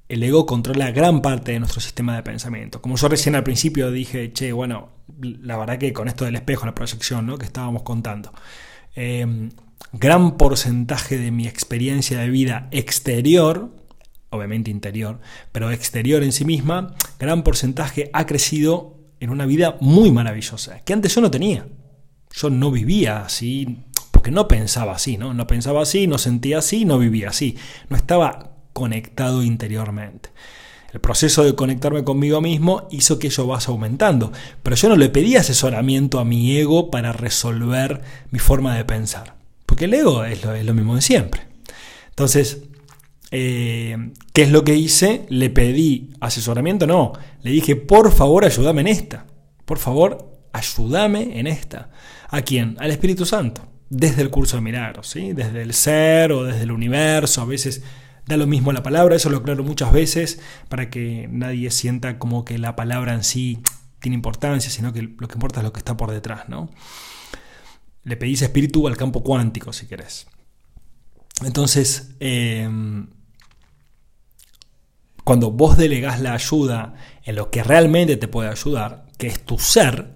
el 0.08 0.24
ego 0.24 0.46
controla 0.46 0.92
gran 0.92 1.22
parte 1.22 1.52
de 1.52 1.60
nuestro 1.60 1.82
sistema 1.82 2.16
de 2.16 2.24
pensamiento. 2.24 2.82
Como 2.82 2.96
yo 2.96 3.10
recién 3.10 3.36
al 3.36 3.44
principio 3.44 3.92
dije, 3.92 4.32
che, 4.32 4.54
bueno, 4.54 4.92
la 5.20 5.58
verdad 5.58 5.78
que 5.78 5.92
con 5.92 6.08
esto 6.08 6.24
del 6.24 6.36
espejo, 6.36 6.66
la 6.66 6.74
proyección, 6.74 7.26
¿no? 7.26 7.38
Que 7.38 7.46
estábamos 7.46 7.84
contando. 7.84 8.32
Eh, 8.96 9.50
gran 9.92 10.38
porcentaje 10.38 11.18
de 11.18 11.32
mi 11.32 11.48
experiencia 11.48 12.20
de 12.20 12.30
vida 12.30 12.68
exterior, 12.72 13.72
obviamente 14.30 14.72
interior, 14.72 15.20
pero 15.52 15.72
exterior 15.72 16.24
en 16.24 16.32
sí 16.32 16.46
misma, 16.46 16.96
gran 17.20 17.44
porcentaje 17.44 18.10
ha 18.14 18.26
crecido 18.26 18.98
en 19.20 19.30
una 19.30 19.46
vida 19.46 19.78
muy 19.80 20.12
maravillosa, 20.12 20.80
que 20.80 20.94
antes 20.94 21.14
yo 21.14 21.22
no 21.22 21.32
tenía. 21.32 21.68
Yo 22.36 22.50
no 22.50 22.72
vivía 22.72 23.24
así, 23.24 23.84
porque 24.12 24.32
no 24.32 24.48
pensaba 24.48 24.94
así, 24.94 25.18
¿no? 25.18 25.36
Pensaba 25.46 25.84
así, 25.84 26.08
no 26.08 26.18
sentía 26.18 26.58
así, 26.58 26.84
no 26.84 26.98
vivía 26.98 27.30
así. 27.30 27.58
No 27.90 27.96
estaba 27.96 28.56
conectado 28.74 29.44
interiormente. 29.44 30.30
El 30.92 31.00
proceso 31.00 31.44
de 31.44 31.56
conectarme 31.56 32.04
conmigo 32.04 32.42
mismo 32.42 32.88
hizo 32.92 33.20
que 33.20 33.28
eso 33.28 33.48
vaya 33.48 33.68
aumentando, 33.68 34.32
pero 34.62 34.76
yo 34.76 34.90
no 34.90 34.96
le 34.96 35.10
pedí 35.10 35.36
asesoramiento 35.36 36.20
a 36.20 36.26
mi 36.26 36.56
ego 36.58 36.92
para 36.92 37.14
resolver 37.14 38.02
mi 38.32 38.40
forma 38.40 38.76
de 38.76 38.86
pensar. 38.86 39.43
El 39.86 39.94
ego 39.94 40.24
es 40.24 40.44
lo, 40.44 40.74
mismo 40.74 40.96
de 40.96 41.02
siempre. 41.02 41.48
Entonces, 42.10 42.64
eh, 43.32 44.12
¿qué 44.34 44.44
es 44.44 44.52
lo 44.52 44.64
que 44.64 44.76
hice? 44.76 45.26
Le 45.30 45.50
pedí 45.50 46.12
asesoramiento, 46.20 46.88
no. 46.88 47.14
Le 47.42 47.52
dije, 47.52 47.76
por 47.76 48.12
favor, 48.12 48.46
ayúdame 48.46 48.82
en 48.82 48.88
esta. 48.88 49.26
Por 49.66 49.80
favor, 49.80 50.40
ayúdame 50.54 51.40
en 51.40 51.48
esta. 51.48 51.90
¿A 52.30 52.42
quién? 52.42 52.78
Al 52.80 52.92
Espíritu 52.92 53.26
Santo. 53.26 53.68
Desde 53.90 54.22
el 54.22 54.30
curso 54.30 54.56
de 54.58 54.62
milagros, 54.62 55.08
¿sí? 55.08 55.34
Desde 55.34 55.62
el 55.62 55.74
ser 55.74 56.32
o 56.32 56.44
desde 56.44 56.64
el 56.64 56.72
universo. 56.72 57.42
A 57.42 57.46
veces 57.46 57.84
da 58.26 58.38
lo 58.38 58.48
mismo 58.48 58.72
la 58.72 58.84
palabra, 58.84 59.16
eso 59.16 59.30
lo 59.30 59.38
aclaro 59.38 59.64
muchas 59.64 59.92
veces, 59.92 60.40
para 60.70 60.90
que 60.90 61.28
nadie 61.30 61.70
sienta 61.72 62.18
como 62.18 62.46
que 62.46 62.58
la 62.58 62.76
palabra 62.76 63.14
en 63.14 63.24
sí 63.24 63.60
tiene 64.00 64.16
importancia, 64.16 64.70
sino 64.70 64.94
que 64.94 65.02
lo 65.02 65.28
que 65.28 65.36
importa 65.36 65.60
es 65.60 65.64
lo 65.64 65.74
que 65.74 65.80
está 65.80 65.98
por 65.98 66.12
detrás, 66.12 66.50
¿no? 66.50 66.70
Le 68.04 68.18
pedís 68.18 68.42
espíritu 68.42 68.88
al 68.88 68.98
campo 68.98 69.24
cuántico, 69.24 69.72
si 69.74 69.88
querés. 69.88 70.28
Entonces, 71.44 72.12
em, 72.20 73.08
cuando 75.24 75.52
vos 75.52 75.78
delegás 75.78 76.20
la 76.22 76.34
ayuda 76.34 76.96
en 77.24 77.36
lo 77.36 77.50
que 77.50 77.64
realmente 77.64 78.18
te 78.18 78.28
puede 78.28 78.50
ayudar, 78.50 79.06
que 79.18 79.28
es 79.28 79.40
tu 79.46 79.58
ser, 79.58 80.14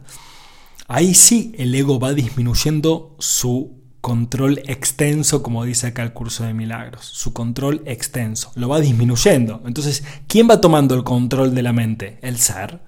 ahí 0.88 1.14
sí 1.14 1.54
el 1.58 1.74
ego 1.74 2.00
va 2.00 2.14
disminuyendo 2.14 3.16
su 3.20 3.78
control 4.02 4.62
extenso, 4.68 5.44
como 5.44 5.66
dice 5.66 5.88
acá 5.88 6.04
el 6.04 6.14
curso 6.14 6.44
de 6.44 6.54
milagros, 6.54 7.06
su 7.06 7.34
control 7.34 7.82
extenso, 7.86 8.52
lo 8.56 8.70
va 8.70 8.80
disminuyendo. 8.80 9.62
Entonces, 9.66 10.04
¿quién 10.28 10.50
va 10.50 10.62
tomando 10.62 10.96
el 10.96 11.04
control 11.04 11.54
de 11.56 11.64
la 11.64 11.74
mente? 11.74 12.20
El 12.22 12.38
ser. 12.38 12.87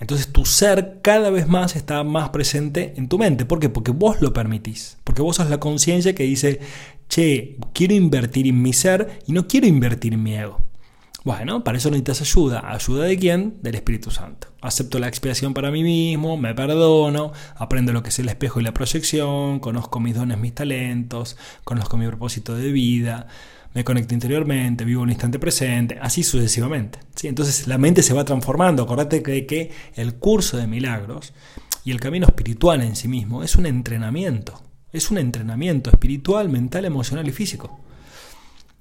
Entonces 0.00 0.28
tu 0.28 0.44
ser 0.44 1.00
cada 1.02 1.30
vez 1.30 1.48
más 1.48 1.76
está 1.76 2.04
más 2.04 2.30
presente 2.30 2.94
en 2.96 3.08
tu 3.08 3.18
mente. 3.18 3.44
¿Por 3.44 3.58
qué? 3.58 3.68
Porque 3.68 3.90
vos 3.90 4.20
lo 4.20 4.32
permitís. 4.32 4.98
Porque 5.04 5.22
vos 5.22 5.36
sos 5.36 5.50
la 5.50 5.58
conciencia 5.58 6.14
que 6.14 6.22
dice, 6.22 6.60
che, 7.08 7.56
quiero 7.72 7.94
invertir 7.94 8.46
en 8.46 8.62
mi 8.62 8.72
ser 8.72 9.20
y 9.26 9.32
no 9.32 9.48
quiero 9.48 9.66
invertir 9.66 10.14
en 10.14 10.22
mi 10.22 10.34
ego. 10.36 10.60
Bueno, 11.24 11.64
para 11.64 11.78
eso 11.78 11.90
necesitas 11.90 12.20
ayuda. 12.20 12.72
¿Ayuda 12.72 13.04
de 13.04 13.18
quién? 13.18 13.58
Del 13.60 13.74
Espíritu 13.74 14.10
Santo. 14.10 14.48
Acepto 14.62 14.98
la 14.98 15.08
expiación 15.08 15.52
para 15.52 15.70
mí 15.70 15.82
mismo, 15.82 16.36
me 16.36 16.54
perdono, 16.54 17.32
aprendo 17.56 17.92
lo 17.92 18.02
que 18.02 18.08
es 18.10 18.18
el 18.18 18.28
espejo 18.28 18.60
y 18.60 18.62
la 18.62 18.72
proyección, 18.72 19.58
conozco 19.58 20.00
mis 20.00 20.14
dones, 20.14 20.38
mis 20.38 20.54
talentos, 20.54 21.36
conozco 21.64 21.96
mi 21.96 22.06
propósito 22.06 22.54
de 22.54 22.72
vida, 22.72 23.26
me 23.78 23.84
conecto 23.84 24.12
interiormente, 24.12 24.84
vivo 24.84 25.02
un 25.02 25.10
instante 25.10 25.38
presente, 25.38 26.00
así 26.02 26.24
sucesivamente. 26.24 26.98
¿sí? 27.14 27.28
Entonces 27.28 27.68
la 27.68 27.78
mente 27.78 28.02
se 28.02 28.12
va 28.12 28.24
transformando. 28.24 28.82
Acordate 28.82 29.22
que, 29.22 29.46
que 29.46 29.70
el 29.94 30.16
curso 30.16 30.56
de 30.56 30.66
milagros 30.66 31.32
y 31.84 31.92
el 31.92 32.00
camino 32.00 32.26
espiritual 32.26 32.82
en 32.82 32.96
sí 32.96 33.06
mismo 33.06 33.44
es 33.44 33.54
un 33.54 33.66
entrenamiento. 33.66 34.60
Es 34.90 35.12
un 35.12 35.18
entrenamiento 35.18 35.90
espiritual, 35.90 36.48
mental, 36.48 36.86
emocional 36.86 37.28
y 37.28 37.30
físico. 37.30 37.78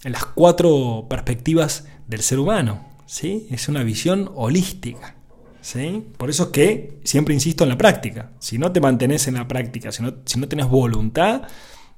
En 0.03 0.13
las 0.13 0.25
cuatro 0.25 1.05
perspectivas 1.07 1.85
del 2.07 2.21
ser 2.21 2.39
humano. 2.39 2.83
¿sí? 3.05 3.45
Es 3.51 3.67
una 3.67 3.83
visión 3.83 4.31
holística. 4.33 5.15
¿sí? 5.61 6.05
Por 6.17 6.31
eso 6.31 6.45
es 6.45 6.49
que 6.49 6.99
siempre 7.03 7.35
insisto 7.35 7.63
en 7.63 7.69
la 7.69 7.77
práctica. 7.77 8.31
Si 8.39 8.57
no 8.57 8.71
te 8.71 8.81
mantenés 8.81 9.27
en 9.27 9.35
la 9.35 9.47
práctica, 9.47 9.91
si 9.91 10.01
no, 10.01 10.15
si 10.25 10.39
no 10.39 10.47
tenés 10.47 10.67
voluntad, 10.67 11.43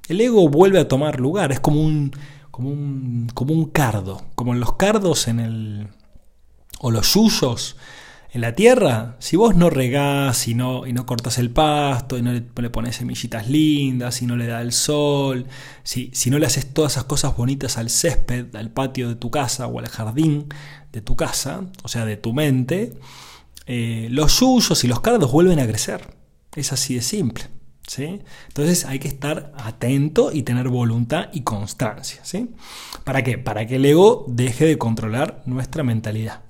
el 0.06 0.20
ego 0.20 0.50
vuelve 0.50 0.80
a 0.80 0.86
tomar 0.86 1.18
lugar. 1.18 1.50
Es 1.50 1.60
como 1.60 1.80
un, 1.80 2.12
como 2.50 2.70
un, 2.70 3.28
como 3.34 3.54
un 3.54 3.66
cardo, 3.66 4.24
como 4.34 4.54
los 4.54 4.74
cardos 4.74 5.28
en 5.28 5.40
el, 5.40 5.88
o 6.80 6.90
los 6.90 7.14
yuyos 7.14 7.76
en 8.32 8.42
la 8.42 8.54
tierra, 8.54 9.16
si 9.18 9.36
vos 9.36 9.56
no 9.56 9.70
regás 9.70 10.46
y 10.46 10.54
no, 10.54 10.86
y 10.86 10.92
no 10.92 11.04
cortas 11.04 11.38
el 11.38 11.50
pasto, 11.50 12.16
y 12.16 12.22
no 12.22 12.32
le, 12.32 12.42
pones 12.70 12.96
semillitas 12.96 13.48
lindas, 13.48 14.22
y 14.22 14.26
no 14.26 14.36
le 14.36 14.46
da 14.46 14.62
el 14.62 14.72
sol, 14.72 15.46
si, 15.82 16.10
si, 16.14 16.30
no 16.30 16.38
le 16.38 16.46
haces 16.46 16.72
todas 16.72 16.92
esas 16.92 17.04
cosas 17.04 17.36
bonitas 17.36 17.76
al 17.76 17.90
césped, 17.90 18.54
al 18.54 18.70
patio 18.70 19.08
de 19.08 19.16
tu 19.16 19.32
casa 19.32 19.66
o 19.66 19.80
al 19.80 19.88
jardín 19.88 20.46
de 20.92 21.00
tu 21.00 21.16
casa, 21.16 21.64
o 21.82 21.88
sea, 21.88 22.04
de 22.04 22.16
tu 22.16 22.32
mente, 22.32 22.92
eh, 23.66 24.08
los 24.10 24.38
yuyos 24.38 24.84
y 24.84 24.88
los 24.88 25.00
cardos 25.00 25.32
vuelven 25.32 25.58
a 25.58 25.66
crecer. 25.66 26.14
Es 26.54 26.72
así 26.72 26.94
de 26.94 27.02
simple. 27.02 27.44
Entonces 27.98 28.84
hay 28.84 28.98
que 28.98 29.08
estar 29.08 29.52
atento 29.56 30.30
y 30.32 30.42
tener 30.42 30.68
voluntad 30.68 31.28
y 31.32 31.40
constancia. 31.40 32.20
¿sí? 32.24 32.50
¿Para 33.04 33.22
qué? 33.22 33.38
Para 33.38 33.66
que 33.66 33.76
el 33.76 33.84
ego 33.84 34.24
deje 34.28 34.66
de 34.66 34.78
controlar 34.78 35.42
nuestra 35.46 35.82
mentalidad. 35.82 36.42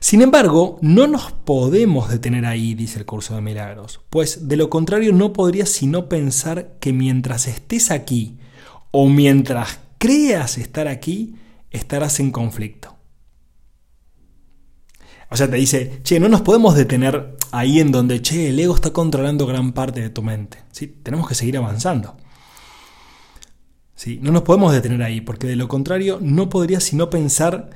Sin 0.00 0.22
embargo, 0.22 0.78
no 0.82 1.06
nos 1.06 1.32
podemos 1.32 2.10
detener 2.10 2.44
ahí, 2.44 2.74
dice 2.74 2.98
el 2.98 3.06
curso 3.06 3.34
de 3.34 3.40
milagros, 3.40 4.00
pues 4.10 4.46
de 4.46 4.56
lo 4.56 4.68
contrario 4.68 5.12
no 5.12 5.32
podrías 5.32 5.70
sino 5.70 6.08
pensar 6.08 6.76
que 6.80 6.92
mientras 6.92 7.46
estés 7.46 7.90
aquí 7.90 8.38
o 8.90 9.08
mientras 9.08 9.78
creas 9.98 10.58
estar 10.58 10.86
aquí, 10.86 11.36
estarás 11.70 12.20
en 12.20 12.30
conflicto. 12.30 12.95
O 15.28 15.36
sea, 15.36 15.50
te 15.50 15.56
dice, 15.56 16.00
che, 16.02 16.20
no 16.20 16.28
nos 16.28 16.42
podemos 16.42 16.76
detener 16.76 17.36
ahí 17.50 17.80
en 17.80 17.90
donde, 17.90 18.22
che, 18.22 18.50
el 18.50 18.60
ego 18.60 18.74
está 18.74 18.92
controlando 18.92 19.46
gran 19.46 19.72
parte 19.72 20.00
de 20.00 20.10
tu 20.10 20.22
mente. 20.22 20.58
¿sí? 20.70 20.86
Tenemos 20.86 21.28
que 21.28 21.34
seguir 21.34 21.56
avanzando. 21.56 22.16
¿sí? 23.96 24.20
No 24.22 24.30
nos 24.30 24.42
podemos 24.42 24.72
detener 24.72 25.02
ahí, 25.02 25.20
porque 25.20 25.48
de 25.48 25.56
lo 25.56 25.66
contrario 25.66 26.18
no 26.22 26.48
podrías 26.48 26.84
sino 26.84 27.10
pensar, 27.10 27.70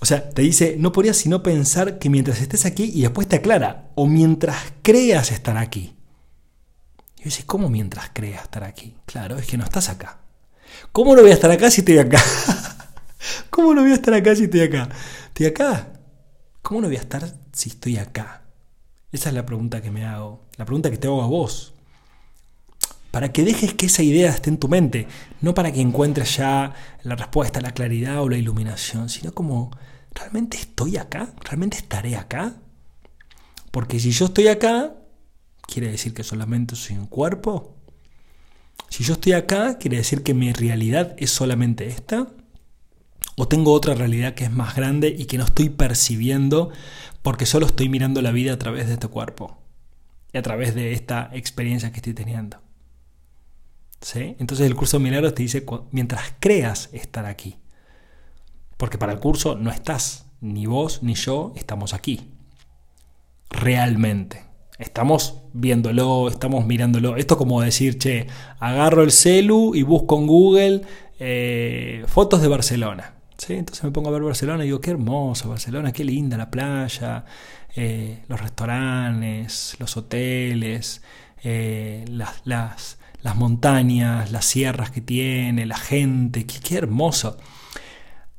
o 0.00 0.06
sea, 0.06 0.30
te 0.30 0.42
dice, 0.42 0.76
no 0.78 0.90
podrías 0.90 1.16
sino 1.16 1.42
pensar 1.42 1.98
que 1.98 2.10
mientras 2.10 2.40
estés 2.40 2.66
aquí 2.66 2.90
y 2.92 3.02
después 3.02 3.28
te 3.28 3.36
aclara, 3.36 3.90
o 3.94 4.06
mientras 4.06 4.56
creas 4.82 5.30
estar 5.30 5.56
aquí. 5.56 5.94
Y 7.20 7.24
dices, 7.24 7.44
¿cómo 7.44 7.68
mientras 7.68 8.10
creas 8.12 8.42
estar 8.42 8.64
aquí? 8.64 8.96
Claro, 9.06 9.38
es 9.38 9.46
que 9.46 9.56
no 9.56 9.64
estás 9.64 9.88
acá. 9.88 10.18
¿Cómo 10.90 11.14
no 11.14 11.22
voy 11.22 11.30
a 11.30 11.34
estar 11.34 11.50
acá 11.50 11.70
si 11.70 11.82
estoy 11.82 11.98
acá? 11.98 12.20
¿Cómo 13.50 13.74
no 13.74 13.82
voy 13.82 13.92
a 13.92 13.94
estar 13.94 14.14
acá 14.14 14.34
si 14.34 14.44
estoy 14.44 14.62
acá? 14.62 14.88
Estoy 15.28 15.46
acá. 15.46 15.88
¿Cómo 16.66 16.80
no 16.80 16.88
voy 16.88 16.96
a 16.96 17.00
estar 17.00 17.32
si 17.52 17.68
estoy 17.68 17.96
acá? 17.96 18.42
Esa 19.12 19.28
es 19.28 19.36
la 19.36 19.46
pregunta 19.46 19.80
que 19.80 19.92
me 19.92 20.04
hago. 20.04 20.48
La 20.56 20.64
pregunta 20.64 20.90
que 20.90 20.96
te 20.96 21.06
hago 21.06 21.22
a 21.22 21.28
vos. 21.28 21.74
Para 23.12 23.30
que 23.30 23.44
dejes 23.44 23.74
que 23.74 23.86
esa 23.86 24.02
idea 24.02 24.32
esté 24.32 24.50
en 24.50 24.58
tu 24.58 24.66
mente. 24.66 25.06
No 25.40 25.54
para 25.54 25.70
que 25.70 25.80
encuentres 25.80 26.38
ya 26.38 26.74
la 27.04 27.14
respuesta, 27.14 27.60
la 27.60 27.70
claridad 27.70 28.20
o 28.20 28.28
la 28.28 28.36
iluminación. 28.36 29.08
Sino 29.08 29.30
como, 29.30 29.70
¿realmente 30.12 30.56
estoy 30.56 30.96
acá? 30.96 31.32
¿Realmente 31.44 31.76
estaré 31.76 32.16
acá? 32.16 32.56
Porque 33.70 34.00
si 34.00 34.10
yo 34.10 34.26
estoy 34.26 34.48
acá, 34.48 34.92
¿quiere 35.68 35.92
decir 35.92 36.14
que 36.14 36.24
solamente 36.24 36.74
soy 36.74 36.96
un 36.96 37.06
cuerpo? 37.06 37.76
Si 38.88 39.04
yo 39.04 39.12
estoy 39.12 39.34
acá, 39.34 39.78
¿quiere 39.78 39.98
decir 39.98 40.24
que 40.24 40.34
mi 40.34 40.52
realidad 40.52 41.14
es 41.16 41.30
solamente 41.30 41.86
esta? 41.86 42.26
¿O 43.36 43.48
tengo 43.48 43.72
otra 43.72 43.94
realidad 43.94 44.34
que 44.34 44.44
es 44.44 44.50
más 44.50 44.74
grande 44.74 45.14
y 45.16 45.26
que 45.26 45.36
no 45.36 45.44
estoy 45.44 45.68
percibiendo 45.68 46.70
porque 47.22 47.44
solo 47.44 47.66
estoy 47.66 47.90
mirando 47.90 48.22
la 48.22 48.32
vida 48.32 48.54
a 48.54 48.58
través 48.58 48.86
de 48.86 48.94
este 48.94 49.08
cuerpo 49.08 49.58
y 50.32 50.38
a 50.38 50.42
través 50.42 50.74
de 50.74 50.92
esta 50.92 51.30
experiencia 51.34 51.90
que 51.92 51.96
estoy 51.96 52.14
teniendo? 52.14 52.58
¿Sí? 54.00 54.36
Entonces 54.38 54.66
el 54.66 54.74
curso 54.74 54.98
de 54.98 55.04
milagros 55.04 55.34
te 55.34 55.42
dice 55.42 55.66
mientras 55.90 56.34
creas 56.40 56.88
estar 56.92 57.26
aquí. 57.26 57.56
Porque 58.78 58.96
para 58.96 59.12
el 59.12 59.18
curso 59.18 59.54
no 59.54 59.70
estás, 59.70 60.26
ni 60.40 60.64
vos 60.64 61.02
ni 61.02 61.14
yo 61.14 61.52
estamos 61.56 61.92
aquí. 61.92 62.30
Realmente. 63.50 64.44
Estamos 64.78 65.42
viéndolo, 65.52 66.28
estamos 66.28 66.66
mirándolo. 66.66 67.16
Esto 67.16 67.34
es 67.34 67.38
como 67.38 67.60
decir, 67.60 67.98
che, 67.98 68.26
agarro 68.60 69.02
el 69.02 69.10
celu 69.10 69.74
y 69.74 69.82
busco 69.82 70.18
en 70.18 70.26
Google 70.26 70.82
eh, 71.18 72.04
fotos 72.06 72.40
de 72.42 72.48
Barcelona. 72.48 73.15
¿Sí? 73.38 73.54
Entonces 73.54 73.84
me 73.84 73.90
pongo 73.90 74.08
a 74.08 74.12
ver 74.12 74.22
Barcelona 74.22 74.64
y 74.64 74.68
digo, 74.68 74.80
qué 74.80 74.90
hermoso 74.90 75.48
Barcelona, 75.48 75.92
qué 75.92 76.04
linda 76.04 76.36
la 76.36 76.50
playa, 76.50 77.24
eh, 77.74 78.22
los 78.28 78.40
restaurantes, 78.40 79.76
los 79.78 79.96
hoteles, 79.96 81.02
eh, 81.42 82.04
las, 82.08 82.42
las, 82.44 82.98
las, 83.22 83.36
montañas, 83.36 84.32
las 84.32 84.44
sierras 84.46 84.90
que 84.90 85.00
tiene, 85.00 85.66
la 85.66 85.76
gente, 85.76 86.46
qué, 86.46 86.60
qué 86.60 86.76
hermoso. 86.76 87.38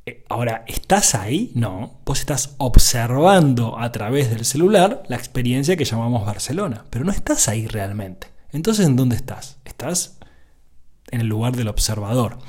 Eh, 0.05 0.23
ahora, 0.29 0.63
¿estás 0.67 1.15
ahí? 1.15 1.51
No, 1.53 1.99
vos 2.05 2.19
estás 2.19 2.55
observando 2.57 3.77
a 3.77 3.91
través 3.91 4.29
del 4.29 4.45
celular 4.45 5.03
la 5.07 5.17
experiencia 5.17 5.75
que 5.75 5.85
llamamos 5.85 6.25
Barcelona, 6.25 6.85
pero 6.89 7.05
no 7.05 7.11
estás 7.11 7.47
ahí 7.47 7.67
realmente. 7.67 8.27
Entonces, 8.51 8.87
¿en 8.87 8.95
dónde 8.95 9.17
estás? 9.17 9.57
Estás 9.65 10.17
en 11.11 11.21
el 11.21 11.27
lugar 11.27 11.55
del 11.55 11.67
observador. 11.67 12.39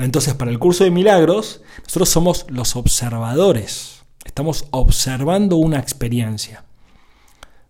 Entonces, 0.00 0.34
para 0.34 0.50
el 0.50 0.58
curso 0.58 0.84
de 0.84 0.90
milagros, 0.90 1.60
nosotros 1.82 2.08
somos 2.08 2.46
los 2.48 2.76
observadores. 2.76 4.02
Estamos 4.24 4.66
observando 4.70 5.56
una 5.56 5.78
experiencia. 5.78 6.64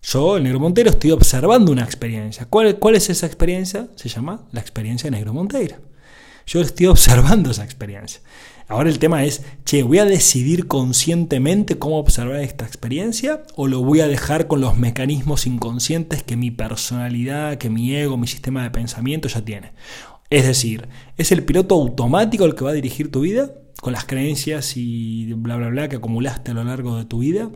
Yo, 0.01 0.37
el 0.37 0.43
Negro 0.43 0.59
Montero, 0.59 0.89
estoy 0.89 1.11
observando 1.11 1.71
una 1.71 1.83
experiencia. 1.83 2.45
¿Cuál, 2.49 2.79
¿Cuál, 2.79 2.95
es 2.95 3.09
esa 3.09 3.27
experiencia? 3.27 3.87
Se 3.95 4.09
llama 4.09 4.45
la 4.51 4.61
experiencia 4.61 5.09
de 5.09 5.17
Negro 5.17 5.33
Montero. 5.33 5.75
Yo 6.47 6.61
estoy 6.61 6.85
observando 6.87 7.51
esa 7.51 7.63
experiencia. 7.63 8.21
Ahora 8.67 8.89
el 8.89 8.99
tema 8.99 9.25
es, 9.25 9.43
che, 9.65 9.83
¿voy 9.83 9.99
a 9.99 10.05
decidir 10.05 10.67
conscientemente 10.67 11.77
cómo 11.77 11.97
observar 11.97 12.39
esta 12.39 12.65
experiencia 12.65 13.43
o 13.55 13.67
lo 13.67 13.83
voy 13.83 13.99
a 13.99 14.07
dejar 14.07 14.47
con 14.47 14.61
los 14.61 14.77
mecanismos 14.77 15.45
inconscientes 15.45 16.23
que 16.23 16.37
mi 16.37 16.51
personalidad, 16.51 17.57
que 17.57 17.69
mi 17.69 17.93
ego, 17.93 18.15
mi 18.15 18.27
sistema 18.27 18.63
de 18.63 18.71
pensamiento 18.71 19.27
ya 19.27 19.41
tiene? 19.41 19.73
Es 20.31 20.47
decir, 20.47 20.87
¿es 21.17 21.31
el 21.31 21.43
piloto 21.43 21.75
automático 21.75 22.45
el 22.45 22.55
que 22.55 22.63
va 22.63 22.71
a 22.71 22.73
dirigir 22.73 23.11
tu 23.11 23.21
vida? 23.21 23.51
con 23.81 23.93
las 23.93 24.05
creencias 24.05 24.77
y 24.77 25.33
bla 25.33 25.57
bla 25.57 25.69
bla 25.69 25.89
que 25.89 25.95
acumulaste 25.97 26.51
a 26.51 26.53
lo 26.53 26.63
largo 26.63 26.97
de 26.97 27.05
tu 27.05 27.19
vida? 27.19 27.49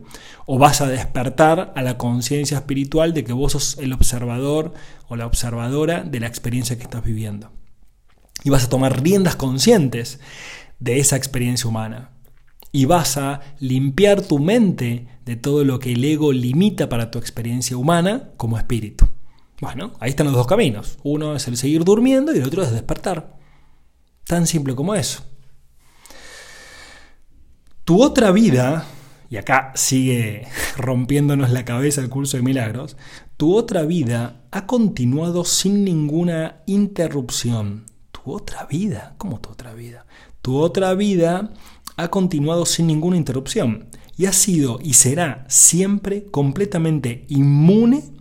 ¿O 0.44 0.58
vas 0.58 0.80
a 0.80 0.88
despertar 0.88 1.72
a 1.74 1.82
la 1.82 1.96
conciencia 1.96 2.58
espiritual 2.58 3.14
de 3.14 3.24
que 3.24 3.32
vos 3.32 3.52
sos 3.52 3.78
el 3.78 3.92
observador 3.92 4.74
o 5.08 5.16
la 5.16 5.26
observadora 5.26 6.02
de 6.02 6.20
la 6.20 6.26
experiencia 6.26 6.76
que 6.76 6.82
estás 6.82 7.04
viviendo? 7.04 7.52
Y 8.44 8.50
vas 8.50 8.64
a 8.64 8.68
tomar 8.68 9.02
riendas 9.02 9.36
conscientes 9.36 10.20
de 10.80 10.98
esa 10.98 11.16
experiencia 11.16 11.68
humana. 11.68 12.10
Y 12.72 12.84
vas 12.84 13.16
a 13.16 13.40
limpiar 13.60 14.20
tu 14.20 14.38
mente 14.38 15.06
de 15.24 15.36
todo 15.36 15.64
lo 15.64 15.78
que 15.78 15.92
el 15.92 16.04
ego 16.04 16.32
limita 16.32 16.88
para 16.88 17.10
tu 17.10 17.18
experiencia 17.18 17.76
humana 17.76 18.30
como 18.36 18.58
espíritu. 18.58 19.08
Bueno, 19.60 19.92
ahí 20.00 20.10
están 20.10 20.26
los 20.26 20.34
dos 20.34 20.46
caminos. 20.46 20.98
Uno 21.02 21.34
es 21.34 21.48
el 21.48 21.56
seguir 21.56 21.84
durmiendo 21.84 22.34
y 22.34 22.38
el 22.38 22.44
otro 22.44 22.62
es 22.62 22.72
despertar. 22.72 23.36
Tan 24.24 24.46
simple 24.46 24.74
como 24.74 24.94
eso. 24.94 25.22
Tu 27.84 28.02
otra 28.02 28.32
vida, 28.32 28.84
y 29.30 29.36
acá 29.36 29.72
sigue 29.76 30.46
rompiéndonos 30.76 31.50
la 31.50 31.64
cabeza 31.64 32.00
el 32.00 32.10
curso 32.10 32.36
de 32.36 32.42
milagros, 32.42 32.96
tu 33.36 33.54
otra 33.54 33.82
vida 33.82 34.42
ha 34.50 34.66
continuado 34.66 35.44
sin 35.44 35.84
ninguna 35.84 36.62
interrupción. 36.66 37.86
Tu 38.10 38.32
otra 38.32 38.66
vida, 38.66 39.14
¿cómo 39.18 39.40
tu 39.40 39.50
otra 39.50 39.72
vida? 39.72 40.06
Tu 40.42 40.58
otra 40.58 40.94
vida 40.94 41.52
ha 41.96 42.08
continuado 42.08 42.66
sin 42.66 42.88
ninguna 42.88 43.16
interrupción 43.16 43.88
y 44.16 44.26
ha 44.26 44.32
sido 44.32 44.78
y 44.82 44.94
será 44.94 45.44
siempre 45.48 46.24
completamente 46.26 47.24
inmune 47.28 48.15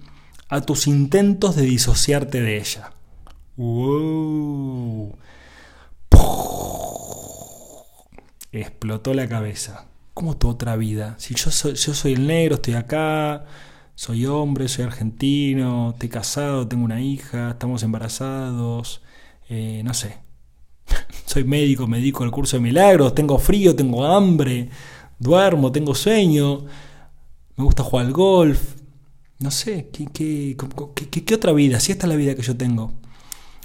a 0.47 0.61
tus 0.61 0.87
intentos 0.87 1.55
de 1.55 1.63
disociarte 1.63 2.41
de 2.41 2.57
ella. 2.57 2.91
Explotó 8.51 9.13
la 9.13 9.27
cabeza. 9.27 9.87
¿Cómo 10.13 10.37
tu 10.37 10.47
otra 10.47 10.77
vida? 10.77 11.15
Si 11.17 11.35
yo 11.35 11.51
soy, 11.51 11.75
yo 11.75 11.93
soy 11.93 12.13
el 12.13 12.25
negro, 12.27 12.55
estoy 12.55 12.75
acá, 12.75 13.45
soy 13.95 14.25
hombre, 14.25 14.67
soy 14.69 14.85
argentino, 14.85 15.91
estoy 15.91 16.09
casado, 16.09 16.67
tengo 16.67 16.85
una 16.85 17.01
hija, 17.01 17.51
estamos 17.51 17.83
embarazados, 17.83 19.01
eh, 19.49 19.81
no 19.83 19.93
sé, 19.93 20.19
soy 21.25 21.43
médico, 21.43 21.87
me 21.87 21.97
dedico 21.97 22.23
al 22.23 22.31
curso 22.31 22.55
de 22.55 22.63
milagros, 22.63 23.13
tengo 23.13 23.37
frío, 23.39 23.75
tengo 23.75 24.05
hambre, 24.05 24.69
duermo, 25.19 25.71
tengo 25.73 25.93
sueño, 25.93 26.65
me 27.57 27.63
gusta 27.65 27.83
jugar 27.83 28.05
al 28.05 28.13
golf. 28.13 28.84
No 29.37 29.51
sé, 29.51 29.89
¿qué, 29.91 30.55
otra 31.35 31.51
vida? 31.51 31.79
Si 31.79 31.91
esta 31.91 32.05
es 32.05 32.09
la 32.09 32.15
vida 32.15 32.35
que 32.35 32.41
yo 32.41 32.55
tengo. 32.55 32.93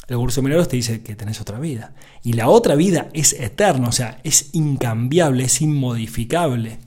El 0.08 0.16
curso 0.16 0.40
de 0.40 0.46
milagros 0.46 0.68
te 0.68 0.76
dice 0.76 1.02
que 1.02 1.14
tenés 1.14 1.40
otra 1.40 1.60
vida. 1.60 1.94
Y 2.24 2.32
la 2.32 2.48
otra 2.48 2.74
vida 2.74 3.08
es 3.12 3.32
eterna, 3.34 3.88
o 3.88 3.92
sea, 3.92 4.20
es 4.24 4.50
incambiable, 4.52 5.44
es 5.44 5.60
inmodificable. 5.60 6.80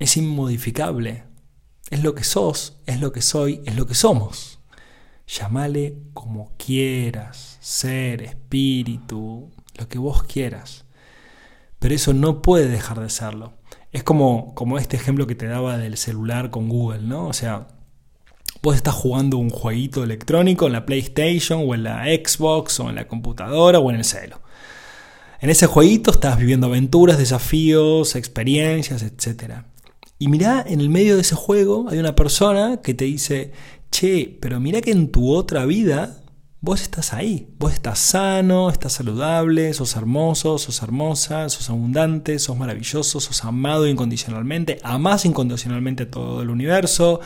Es 0.00 0.16
inmodificable. 0.16 1.24
Es 1.90 2.02
lo 2.02 2.14
que 2.16 2.24
sos, 2.24 2.78
es 2.86 3.00
lo 3.00 3.12
que 3.12 3.22
soy, 3.22 3.60
es 3.64 3.76
lo 3.76 3.86
que 3.86 3.94
somos. 3.94 4.58
Llámale 5.28 5.96
como 6.12 6.56
quieras, 6.56 7.58
ser, 7.60 8.22
espíritu, 8.22 9.52
lo 9.78 9.88
que 9.88 9.98
vos 9.98 10.24
quieras. 10.24 10.84
Pero 11.78 11.94
eso 11.94 12.12
no 12.12 12.42
puede 12.42 12.68
dejar 12.68 12.98
de 13.00 13.10
serlo. 13.10 13.54
Es 13.94 14.02
como, 14.02 14.56
como 14.56 14.76
este 14.76 14.96
ejemplo 14.96 15.28
que 15.28 15.36
te 15.36 15.46
daba 15.46 15.78
del 15.78 15.96
celular 15.96 16.50
con 16.50 16.68
Google, 16.68 17.02
¿no? 17.02 17.28
O 17.28 17.32
sea, 17.32 17.68
vos 18.60 18.74
estás 18.74 18.92
jugando 18.92 19.38
un 19.38 19.50
jueguito 19.50 20.02
electrónico 20.02 20.66
en 20.66 20.72
la 20.72 20.84
PlayStation 20.84 21.62
o 21.64 21.76
en 21.76 21.84
la 21.84 22.04
Xbox 22.06 22.80
o 22.80 22.90
en 22.90 22.96
la 22.96 23.06
computadora 23.06 23.78
o 23.78 23.90
en 23.90 23.96
el 23.96 24.04
celo. 24.04 24.40
En 25.40 25.48
ese 25.48 25.68
jueguito 25.68 26.10
estás 26.10 26.38
viviendo 26.38 26.66
aventuras, 26.66 27.18
desafíos, 27.18 28.16
experiencias, 28.16 29.04
etc. 29.04 29.62
Y 30.18 30.26
mirá, 30.26 30.64
en 30.66 30.80
el 30.80 30.90
medio 30.90 31.14
de 31.14 31.20
ese 31.20 31.36
juego 31.36 31.86
hay 31.88 31.98
una 31.98 32.16
persona 32.16 32.80
que 32.82 32.94
te 32.94 33.04
dice, 33.04 33.52
che, 33.92 34.36
pero 34.40 34.58
mira 34.58 34.80
que 34.80 34.90
en 34.90 35.12
tu 35.12 35.32
otra 35.32 35.66
vida 35.66 36.23
vos 36.64 36.80
estás 36.80 37.12
ahí, 37.12 37.46
vos 37.58 37.74
estás 37.74 37.98
sano, 37.98 38.70
estás 38.70 38.94
saludable, 38.94 39.74
sos 39.74 39.96
hermoso, 39.96 40.56
sos 40.56 40.82
hermosa, 40.82 41.50
sos 41.50 41.68
abundante, 41.68 42.38
sos 42.38 42.56
maravilloso, 42.56 43.20
sos 43.20 43.44
amado 43.44 43.86
incondicionalmente, 43.86 44.78
amás 44.82 45.26
incondicionalmente 45.26 46.04
a 46.04 46.10
todo 46.10 46.40
el 46.40 46.48
universo, 46.48 47.20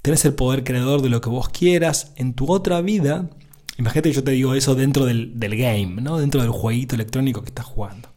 tenés 0.00 0.24
el 0.24 0.32
poder 0.32 0.64
creador 0.64 1.02
de 1.02 1.10
lo 1.10 1.20
que 1.20 1.28
vos 1.28 1.50
quieras 1.50 2.14
en 2.16 2.32
tu 2.32 2.50
otra 2.50 2.80
vida. 2.80 3.28
Imagínate 3.76 4.08
que 4.08 4.14
yo 4.14 4.24
te 4.24 4.30
digo 4.30 4.54
eso 4.54 4.74
dentro 4.74 5.04
del, 5.04 5.38
del 5.38 5.54
game, 5.58 6.00
¿no? 6.00 6.16
dentro 6.16 6.40
del 6.40 6.52
jueguito 6.52 6.94
electrónico 6.94 7.42
que 7.42 7.50
estás 7.50 7.66
jugando. 7.66 8.08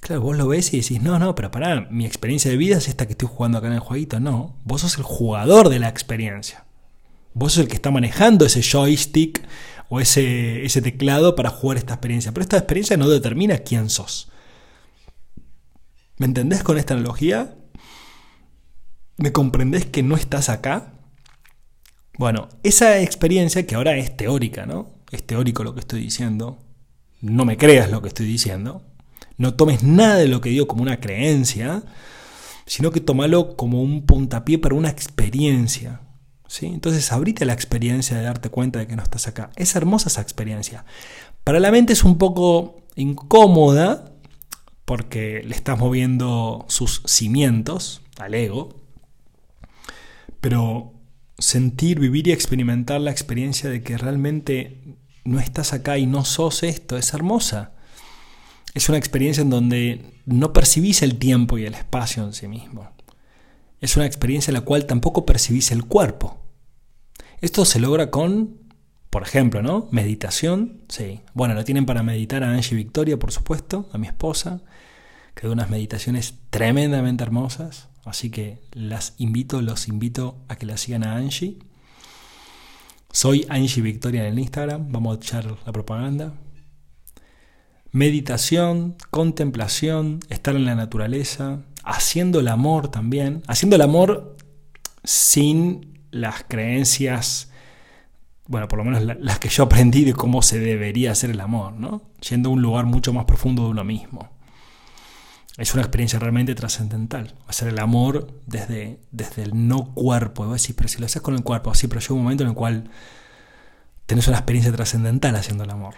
Claro, 0.00 0.22
vos 0.22 0.38
lo 0.38 0.48
ves 0.48 0.72
y 0.72 0.80
decís, 0.80 1.02
no, 1.02 1.18
no, 1.18 1.34
pero 1.34 1.50
pará, 1.50 1.88
mi 1.90 2.06
experiencia 2.06 2.50
de 2.50 2.56
vida 2.56 2.78
es 2.78 2.88
esta 2.88 3.04
que 3.04 3.12
estoy 3.12 3.28
jugando 3.30 3.58
acá 3.58 3.66
en 3.66 3.74
el 3.74 3.80
jueguito. 3.80 4.18
No, 4.18 4.56
vos 4.64 4.80
sos 4.80 4.96
el 4.96 5.02
jugador 5.02 5.68
de 5.68 5.78
la 5.78 5.90
experiencia. 5.90 6.64
Vos 7.38 7.52
sos 7.52 7.62
el 7.62 7.68
que 7.68 7.76
está 7.76 7.92
manejando 7.92 8.44
ese 8.44 8.62
joystick 8.62 9.46
o 9.88 10.00
ese, 10.00 10.64
ese 10.64 10.82
teclado 10.82 11.36
para 11.36 11.50
jugar 11.50 11.78
esta 11.78 11.94
experiencia. 11.94 12.32
Pero 12.32 12.42
esta 12.42 12.58
experiencia 12.58 12.96
no 12.96 13.08
determina 13.08 13.58
quién 13.58 13.90
sos. 13.90 14.28
¿Me 16.16 16.26
entendés 16.26 16.64
con 16.64 16.78
esta 16.78 16.94
analogía? 16.94 17.56
¿Me 19.18 19.30
comprendés 19.30 19.86
que 19.86 20.02
no 20.02 20.16
estás 20.16 20.48
acá? 20.48 20.94
Bueno, 22.18 22.48
esa 22.64 23.00
experiencia 23.00 23.64
que 23.64 23.76
ahora 23.76 23.96
es 23.96 24.16
teórica, 24.16 24.66
¿no? 24.66 24.90
Es 25.12 25.24
teórico 25.24 25.62
lo 25.62 25.74
que 25.74 25.80
estoy 25.80 26.00
diciendo. 26.00 26.58
No 27.20 27.44
me 27.44 27.56
creas 27.56 27.88
lo 27.88 28.02
que 28.02 28.08
estoy 28.08 28.26
diciendo. 28.26 28.82
No 29.36 29.54
tomes 29.54 29.84
nada 29.84 30.16
de 30.16 30.26
lo 30.26 30.40
que 30.40 30.50
digo 30.50 30.66
como 30.66 30.82
una 30.82 30.98
creencia, 30.98 31.84
sino 32.66 32.90
que 32.90 33.00
tómalo 33.00 33.56
como 33.56 33.80
un 33.80 34.04
puntapié 34.06 34.58
para 34.58 34.74
una 34.74 34.88
experiencia. 34.88 36.00
¿Sí? 36.48 36.66
Entonces, 36.66 37.12
abrite 37.12 37.44
la 37.44 37.52
experiencia 37.52 38.16
de 38.16 38.24
darte 38.24 38.50
cuenta 38.50 38.80
de 38.80 38.88
que 38.88 38.96
no 38.96 39.02
estás 39.04 39.28
acá. 39.28 39.50
Es 39.54 39.76
hermosa 39.76 40.08
esa 40.08 40.20
experiencia. 40.20 40.84
Para 41.44 41.60
la 41.60 41.70
mente 41.70 41.92
es 41.92 42.02
un 42.02 42.18
poco 42.18 42.82
incómoda 42.96 44.12
porque 44.84 45.42
le 45.44 45.54
estás 45.54 45.78
moviendo 45.78 46.64
sus 46.68 47.02
cimientos 47.06 48.02
al 48.18 48.34
ego, 48.34 48.74
pero 50.40 50.94
sentir, 51.38 52.00
vivir 52.00 52.26
y 52.26 52.32
experimentar 52.32 53.00
la 53.00 53.12
experiencia 53.12 53.70
de 53.70 53.84
que 53.84 53.96
realmente 53.96 54.96
no 55.24 55.38
estás 55.38 55.72
acá 55.72 55.98
y 55.98 56.06
no 56.06 56.24
sos 56.24 56.64
esto 56.64 56.96
es 56.96 57.14
hermosa 57.14 57.78
es 58.74 58.88
una 58.88 58.98
experiencia 58.98 59.42
en 59.42 59.50
donde 59.50 60.04
no 60.26 60.52
percibís 60.52 61.02
el 61.02 61.18
tiempo 61.18 61.58
y 61.58 61.66
el 61.66 61.74
espacio 61.74 62.24
en 62.24 62.32
sí 62.32 62.48
mismo. 62.48 62.90
Es 63.80 63.96
una 63.96 64.06
experiencia 64.06 64.50
en 64.50 64.54
la 64.54 64.62
cual 64.62 64.86
tampoco 64.86 65.24
percibís 65.24 65.70
el 65.70 65.84
cuerpo. 65.84 66.38
Esto 67.40 67.64
se 67.64 67.78
logra 67.78 68.10
con, 68.10 68.58
por 69.10 69.22
ejemplo, 69.22 69.62
¿no? 69.62 69.88
Meditación. 69.92 70.82
Sí. 70.88 71.20
Bueno, 71.34 71.54
lo 71.54 71.64
tienen 71.64 71.86
para 71.86 72.02
meditar 72.02 72.42
a 72.42 72.52
Angie 72.52 72.76
Victoria, 72.76 73.18
por 73.18 73.30
supuesto, 73.30 73.88
a 73.92 73.98
mi 73.98 74.06
esposa, 74.06 74.62
que 75.34 75.46
da 75.46 75.52
unas 75.52 75.70
meditaciones 75.70 76.34
tremendamente 76.50 77.22
hermosas. 77.22 77.88
Así 78.04 78.30
que 78.30 78.60
las 78.72 79.14
invito, 79.18 79.62
los 79.62 79.86
invito 79.86 80.38
a 80.48 80.56
que 80.56 80.66
la 80.66 80.76
sigan 80.76 81.04
a 81.04 81.16
Angie. 81.16 81.58
Soy 83.12 83.46
Angie 83.48 83.82
Victoria 83.82 84.22
en 84.22 84.32
el 84.32 84.38
Instagram. 84.38 84.90
Vamos 84.90 85.16
a 85.16 85.20
echar 85.20 85.56
la 85.64 85.72
propaganda 85.72 86.34
meditación, 87.92 88.96
contemplación, 89.10 90.20
estar 90.28 90.56
en 90.56 90.64
la 90.64 90.74
naturaleza, 90.74 91.62
haciendo 91.84 92.40
el 92.40 92.48
amor 92.48 92.88
también, 92.88 93.42
haciendo 93.46 93.76
el 93.76 93.82
amor 93.82 94.36
sin 95.04 96.00
las 96.10 96.44
creencias, 96.46 97.50
bueno, 98.46 98.68
por 98.68 98.78
lo 98.78 98.84
menos 98.84 99.02
las 99.20 99.38
que 99.38 99.48
yo 99.48 99.64
aprendí 99.64 100.04
de 100.04 100.14
cómo 100.14 100.42
se 100.42 100.58
debería 100.58 101.12
hacer 101.12 101.30
el 101.30 101.40
amor, 101.40 101.74
¿no? 101.74 102.02
Yendo 102.28 102.48
a 102.48 102.52
un 102.52 102.62
lugar 102.62 102.86
mucho 102.86 103.12
más 103.12 103.24
profundo 103.24 103.64
de 103.64 103.70
uno 103.70 103.84
mismo. 103.84 104.30
Es 105.58 105.74
una 105.74 105.82
experiencia 105.82 106.20
realmente 106.20 106.54
trascendental. 106.54 107.34
Hacer 107.48 107.68
el 107.68 107.80
amor 107.80 108.32
desde, 108.46 109.00
desde 109.10 109.42
el 109.42 109.66
no 109.66 109.92
cuerpo. 109.92 110.46
Y 110.46 110.52
decir, 110.52 110.76
pero 110.76 110.88
si 110.88 110.98
lo 110.98 111.06
haces 111.06 111.20
con 111.20 111.34
el 111.34 111.42
cuerpo, 111.42 111.74
sí, 111.74 111.88
pero 111.88 112.00
llega 112.00 112.14
un 112.14 112.22
momento 112.22 112.44
en 112.44 112.50
el 112.50 112.54
cual 112.54 112.90
tenés 114.06 114.28
una 114.28 114.36
experiencia 114.36 114.72
trascendental 114.72 115.34
haciendo 115.34 115.64
el 115.64 115.70
amor. 115.70 115.96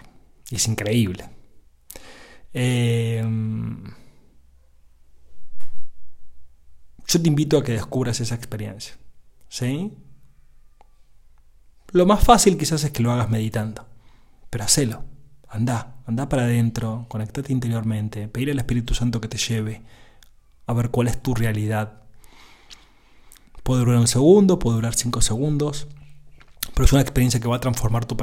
Y 0.49 0.55
es 0.55 0.67
increíble. 0.67 1.29
Em, 2.53 3.83
yo 7.11 7.21
te 7.21 7.27
invito 7.27 7.57
a 7.57 7.63
que 7.63 7.73
descubras 7.73 8.19
esa 8.21 8.35
experiencia. 8.35 8.93
¿Sí? 9.49 9.91
Lo 11.91 12.05
más 12.05 12.23
fácil 12.23 12.57
quizás 12.57 12.85
es 12.85 12.91
que 12.91 13.03
lo 13.03 13.11
hagas 13.11 13.29
meditando, 13.29 13.85
pero 14.49 14.63
hacelo. 14.63 15.03
Anda, 15.49 15.97
anda 16.05 16.29
para 16.29 16.43
adentro, 16.43 17.05
conectate 17.09 17.51
interiormente, 17.51 18.29
pedir 18.29 18.51
al 18.51 18.59
Espíritu 18.59 18.93
Santo 18.93 19.19
que 19.19 19.27
te 19.27 19.37
lleve 19.37 19.81
a 20.67 20.73
ver 20.73 20.89
cuál 20.89 21.09
es 21.09 21.21
tu 21.21 21.35
realidad. 21.35 22.03
Puede 23.63 23.81
durar 23.81 23.97
un 23.97 24.07
segundo, 24.07 24.57
puede 24.57 24.77
durar 24.77 24.93
cinco 24.93 25.19
segundos, 25.19 25.89
pero 26.73 26.85
es 26.85 26.93
una 26.93 27.01
experiencia 27.01 27.41
que 27.41 27.49
va 27.49 27.57
a 27.57 27.59
transformar 27.59 28.05
tu, 28.05 28.15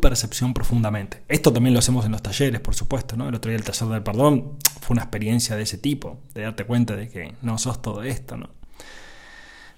percepción 0.00 0.52
profundamente. 0.52 1.22
Esto 1.28 1.52
también 1.52 1.74
lo 1.74 1.78
hacemos 1.78 2.04
en 2.04 2.10
los 2.10 2.22
talleres, 2.22 2.60
por 2.60 2.74
supuesto, 2.74 3.16
¿no? 3.16 3.28
El 3.28 3.36
otro 3.36 3.50
día 3.50 3.58
el 3.58 3.64
taller 3.64 3.88
del 3.88 4.02
perdón 4.02 4.58
fue 4.84 4.94
una 4.94 5.02
experiencia 5.04 5.56
de 5.56 5.62
ese 5.62 5.78
tipo, 5.78 6.20
de 6.34 6.42
darte 6.42 6.64
cuenta 6.64 6.94
de 6.94 7.08
que 7.08 7.32
no 7.40 7.56
sos 7.56 7.80
todo 7.80 8.02
esto, 8.02 8.36
¿no? 8.36 8.50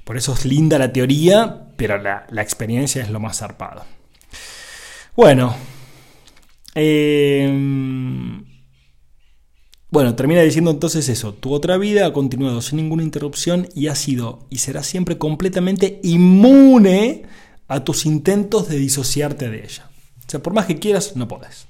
Por 0.03 0.17
eso 0.17 0.33
es 0.33 0.45
linda 0.45 0.79
la 0.79 0.93
teoría, 0.93 1.69
pero 1.77 1.97
la, 1.99 2.27
experiencia 2.43 3.03
es 3.03 3.11
lo 3.11 3.21
más 3.21 3.39
zarpado. 3.39 3.85
Bueno, 5.15 5.55
em, 6.75 8.45
bueno, 9.91 10.15
termina 10.17 10.43
diciendo 10.43 10.73
entonces 10.73 11.09
eso, 11.09 11.35
tu 11.35 11.53
otra 11.53 11.77
vida 11.79 12.07
ha 12.07 12.13
continuado 12.13 12.61
sin 12.61 12.79
ninguna 12.79 13.05
interrupción 13.05 13.69
y 13.75 13.87
ha 13.87 13.95
sido 13.95 14.47
y 14.51 14.59
será 14.59 14.83
siempre 14.83 15.19
completamente 15.19 16.01
inmune 16.03 17.23
a 17.69 17.85
tus 17.85 18.07
intentos 18.07 18.69
de 18.69 18.79
disociarte 18.79 19.49
de 19.51 19.65
ella. 19.65 19.89
O 20.27 20.31
sea, 20.31 20.43
por 20.43 20.53
más 20.53 20.67
que 20.67 20.79
quieras, 20.81 21.15
no 21.15 21.29
podés. 21.29 21.67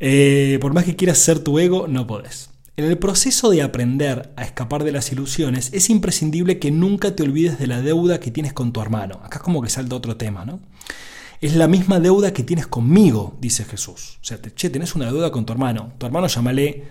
Eh, 0.00 0.58
por 0.60 0.72
más 0.72 0.84
que 0.84 0.96
quieras 0.96 1.18
ser 1.18 1.38
tu 1.40 1.58
ego, 1.58 1.86
no 1.86 2.06
podés. 2.06 2.50
En 2.76 2.86
el 2.86 2.98
proceso 2.98 3.50
de 3.50 3.62
aprender 3.62 4.32
a 4.36 4.42
escapar 4.42 4.84
de 4.84 4.92
las 4.92 5.12
ilusiones, 5.12 5.70
es 5.72 5.90
imprescindible 5.90 6.58
que 6.58 6.70
nunca 6.70 7.14
te 7.14 7.22
olvides 7.22 7.58
de 7.58 7.66
la 7.66 7.82
deuda 7.82 8.20
que 8.20 8.30
tienes 8.30 8.54
con 8.54 8.72
tu 8.72 8.80
hermano. 8.80 9.20
Acá 9.22 9.38
es 9.38 9.42
como 9.42 9.60
que 9.60 9.68
salta 9.68 9.96
otro 9.96 10.16
tema, 10.16 10.44
¿no? 10.44 10.60
Es 11.42 11.54
la 11.54 11.68
misma 11.68 12.00
deuda 12.00 12.32
que 12.32 12.42
tienes 12.42 12.66
conmigo, 12.66 13.36
dice 13.40 13.64
Jesús. 13.64 14.18
O 14.22 14.24
sea, 14.24 14.38
che, 14.54 14.70
tenés 14.70 14.94
una 14.94 15.06
deuda 15.06 15.30
con 15.30 15.44
tu 15.44 15.52
hermano. 15.52 15.92
Tu 15.98 16.06
hermano 16.06 16.26
llámale 16.26 16.84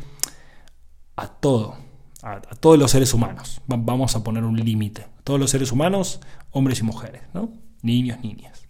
a 1.16 1.28
todo, 1.28 1.78
a 2.22 2.40
todos 2.60 2.78
los 2.78 2.92
seres 2.92 3.14
humanos. 3.14 3.62
vamos 3.68 4.16
a 4.16 4.24
poner 4.24 4.44
un 4.44 4.58
límite. 4.58 5.08
Todos 5.24 5.40
los 5.40 5.50
seres 5.50 5.72
humanos, 5.72 6.20
hombres 6.52 6.80
y 6.80 6.84
mujeres, 6.84 7.24
¿no? 7.34 7.52
niños, 7.82 8.20
niñas. 8.22 8.62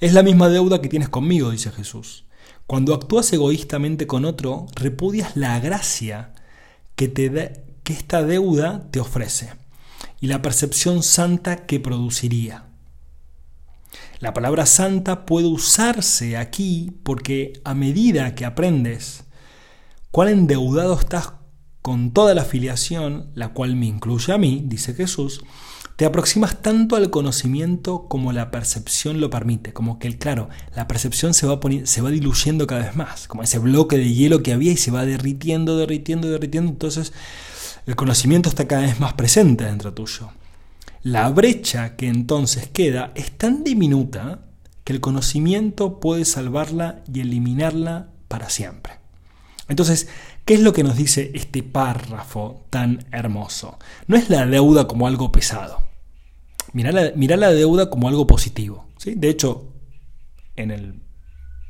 Es 0.00 0.12
la 0.12 0.22
misma 0.22 0.48
deuda 0.48 0.80
que 0.80 0.88
tienes 0.88 1.08
conmigo, 1.08 1.50
dice 1.50 1.70
Jesús. 1.70 2.24
Cuando 2.72 2.94
actúas 2.94 3.30
egoístamente 3.34 4.06
con 4.06 4.24
otro, 4.24 4.66
repudias 4.74 5.36
la 5.36 5.60
gracia 5.60 6.32
que, 6.96 7.06
te 7.06 7.64
que 7.82 7.92
esta 7.92 8.22
deuda 8.22 8.88
te 8.90 8.98
ofrece 8.98 9.52
y 10.22 10.28
la 10.28 10.40
percepción 10.40 11.02
santa 11.02 11.66
que 11.66 11.80
produciría. 11.80 12.64
La 14.20 14.32
palabra 14.32 14.64
santa 14.64 15.26
puede 15.26 15.48
usarse 15.48 16.38
aquí 16.38 16.96
porque 17.02 17.60
a 17.62 17.74
medida 17.74 18.34
que 18.34 18.46
aprendes 18.46 19.24
cuán 20.10 20.28
endeudado 20.28 20.98
estás 20.98 21.34
con 21.82 22.14
toda 22.14 22.32
la 22.32 22.46
filiación, 22.46 23.32
la 23.34 23.52
cual 23.52 23.76
me 23.76 23.84
incluye 23.84 24.32
a 24.32 24.38
mí, 24.38 24.62
dice 24.64 24.94
Jesús, 24.94 25.44
te 26.02 26.06
aproximas 26.06 26.60
tanto 26.60 26.96
al 26.96 27.10
conocimiento 27.10 28.08
como 28.08 28.32
la 28.32 28.50
percepción 28.50 29.20
lo 29.20 29.30
permite, 29.30 29.72
como 29.72 30.00
que, 30.00 30.18
claro, 30.18 30.48
la 30.74 30.88
percepción 30.88 31.32
se 31.32 31.46
va, 31.46 31.60
se 31.84 32.00
va 32.00 32.10
diluyendo 32.10 32.66
cada 32.66 32.82
vez 32.82 32.96
más, 32.96 33.28
como 33.28 33.44
ese 33.44 33.60
bloque 33.60 33.98
de 33.98 34.12
hielo 34.12 34.42
que 34.42 34.52
había 34.52 34.72
y 34.72 34.76
se 34.76 34.90
va 34.90 35.06
derritiendo, 35.06 35.76
derritiendo, 35.76 36.28
derritiendo, 36.28 36.72
entonces 36.72 37.12
el 37.86 37.94
conocimiento 37.94 38.48
está 38.48 38.66
cada 38.66 38.82
vez 38.82 38.98
más 38.98 39.12
presente 39.12 39.62
dentro 39.62 39.94
tuyo. 39.94 40.30
La 41.04 41.28
brecha 41.28 41.94
que 41.94 42.08
entonces 42.08 42.66
queda 42.66 43.12
es 43.14 43.30
tan 43.38 43.62
diminuta 43.62 44.40
que 44.82 44.94
el 44.94 45.00
conocimiento 45.00 46.00
puede 46.00 46.24
salvarla 46.24 47.04
y 47.14 47.20
eliminarla 47.20 48.08
para 48.26 48.50
siempre. 48.50 48.94
Entonces, 49.68 50.08
¿qué 50.46 50.54
es 50.54 50.60
lo 50.62 50.72
que 50.72 50.82
nos 50.82 50.96
dice 50.96 51.30
este 51.34 51.62
párrafo 51.62 52.64
tan 52.70 53.06
hermoso? 53.12 53.78
No 54.08 54.16
es 54.16 54.30
la 54.30 54.46
deuda 54.46 54.88
como 54.88 55.06
algo 55.06 55.30
pesado. 55.30 55.91
Mirá 56.72 57.36
la, 57.36 57.50
deuda 57.50 57.90
como 57.90 58.08
algo 58.08 58.26
positivo. 58.26 58.86
¿sí? 58.96 59.14
De 59.14 59.28
hecho, 59.28 59.72
en 60.56 60.70
el 60.70 61.02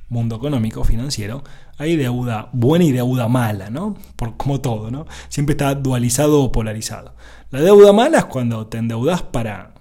mundo 0.08 0.36
económico, 0.36 0.84
financiero, 0.84 1.42
hay 1.78 1.96
deuda 1.96 2.50
buena 2.52 2.84
y 2.84 2.92
deuda 2.92 3.28
mala, 3.28 3.70
¿no? 3.70 3.96
Por, 4.16 4.36
como 4.36 4.60
todo, 4.60 4.90
¿no? 4.90 5.06
Siempre 5.28 5.54
está 5.54 5.74
dualizado 5.74 6.42
o 6.42 6.52
polarizado. 6.52 7.16
La 7.50 7.60
deuda 7.60 7.92
mala 7.92 8.18
es 8.18 8.24
cuando 8.26 8.66
te 8.66 8.78
endeudas 8.78 9.22
para, 9.22 9.74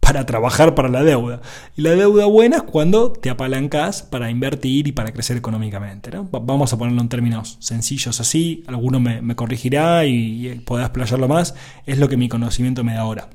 para 0.00 0.24
trabajar 0.24 0.74
para 0.74 0.88
la 0.88 1.04
deuda. 1.04 1.42
Y 1.76 1.82
la 1.82 1.90
deuda 1.90 2.24
buena 2.24 2.56
es 2.56 2.62
cuando 2.62 3.12
te 3.12 3.28
apalancas 3.28 4.02
para 4.02 4.30
invertir 4.30 4.88
y 4.88 4.92
para 4.92 5.12
crecer 5.12 5.36
económicamente, 5.36 6.10
¿no? 6.10 6.24
Vamos 6.24 6.72
a 6.72 6.78
ponerlo 6.78 7.02
en 7.02 7.08
términos 7.10 7.58
sencillos 7.60 8.18
así, 8.18 8.64
alguno 8.66 8.98
me, 8.98 9.36
corregirá 9.36 10.06
y, 10.06 10.48
y 10.48 10.54
podrá 10.60 10.86
explayarlo 10.86 11.28
más, 11.28 11.54
es 11.86 11.98
lo 11.98 12.08
que 12.08 12.16
mi 12.16 12.30
conocimiento 12.30 12.82
me 12.82 12.94
da 12.94 13.02
ahora. 13.02 13.28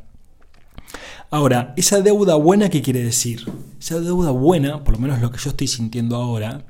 Ahora, 1.30 1.74
esa 1.76 2.02
deuda 2.02 2.36
buena, 2.36 2.70
¿qué 2.70 2.82
quiere 2.82 3.04
decir? 3.04 3.52
Esa 3.80 4.00
deuda 4.00 4.32
buena, 4.32 4.84
por 4.84 4.94
lo 4.96 5.00
menos 5.00 5.20
lo 5.20 5.32
que 5.32 5.38
yo 5.40 5.50
estoy 5.50 5.68
sintiendo 5.68 6.16
ahora, 6.16 6.66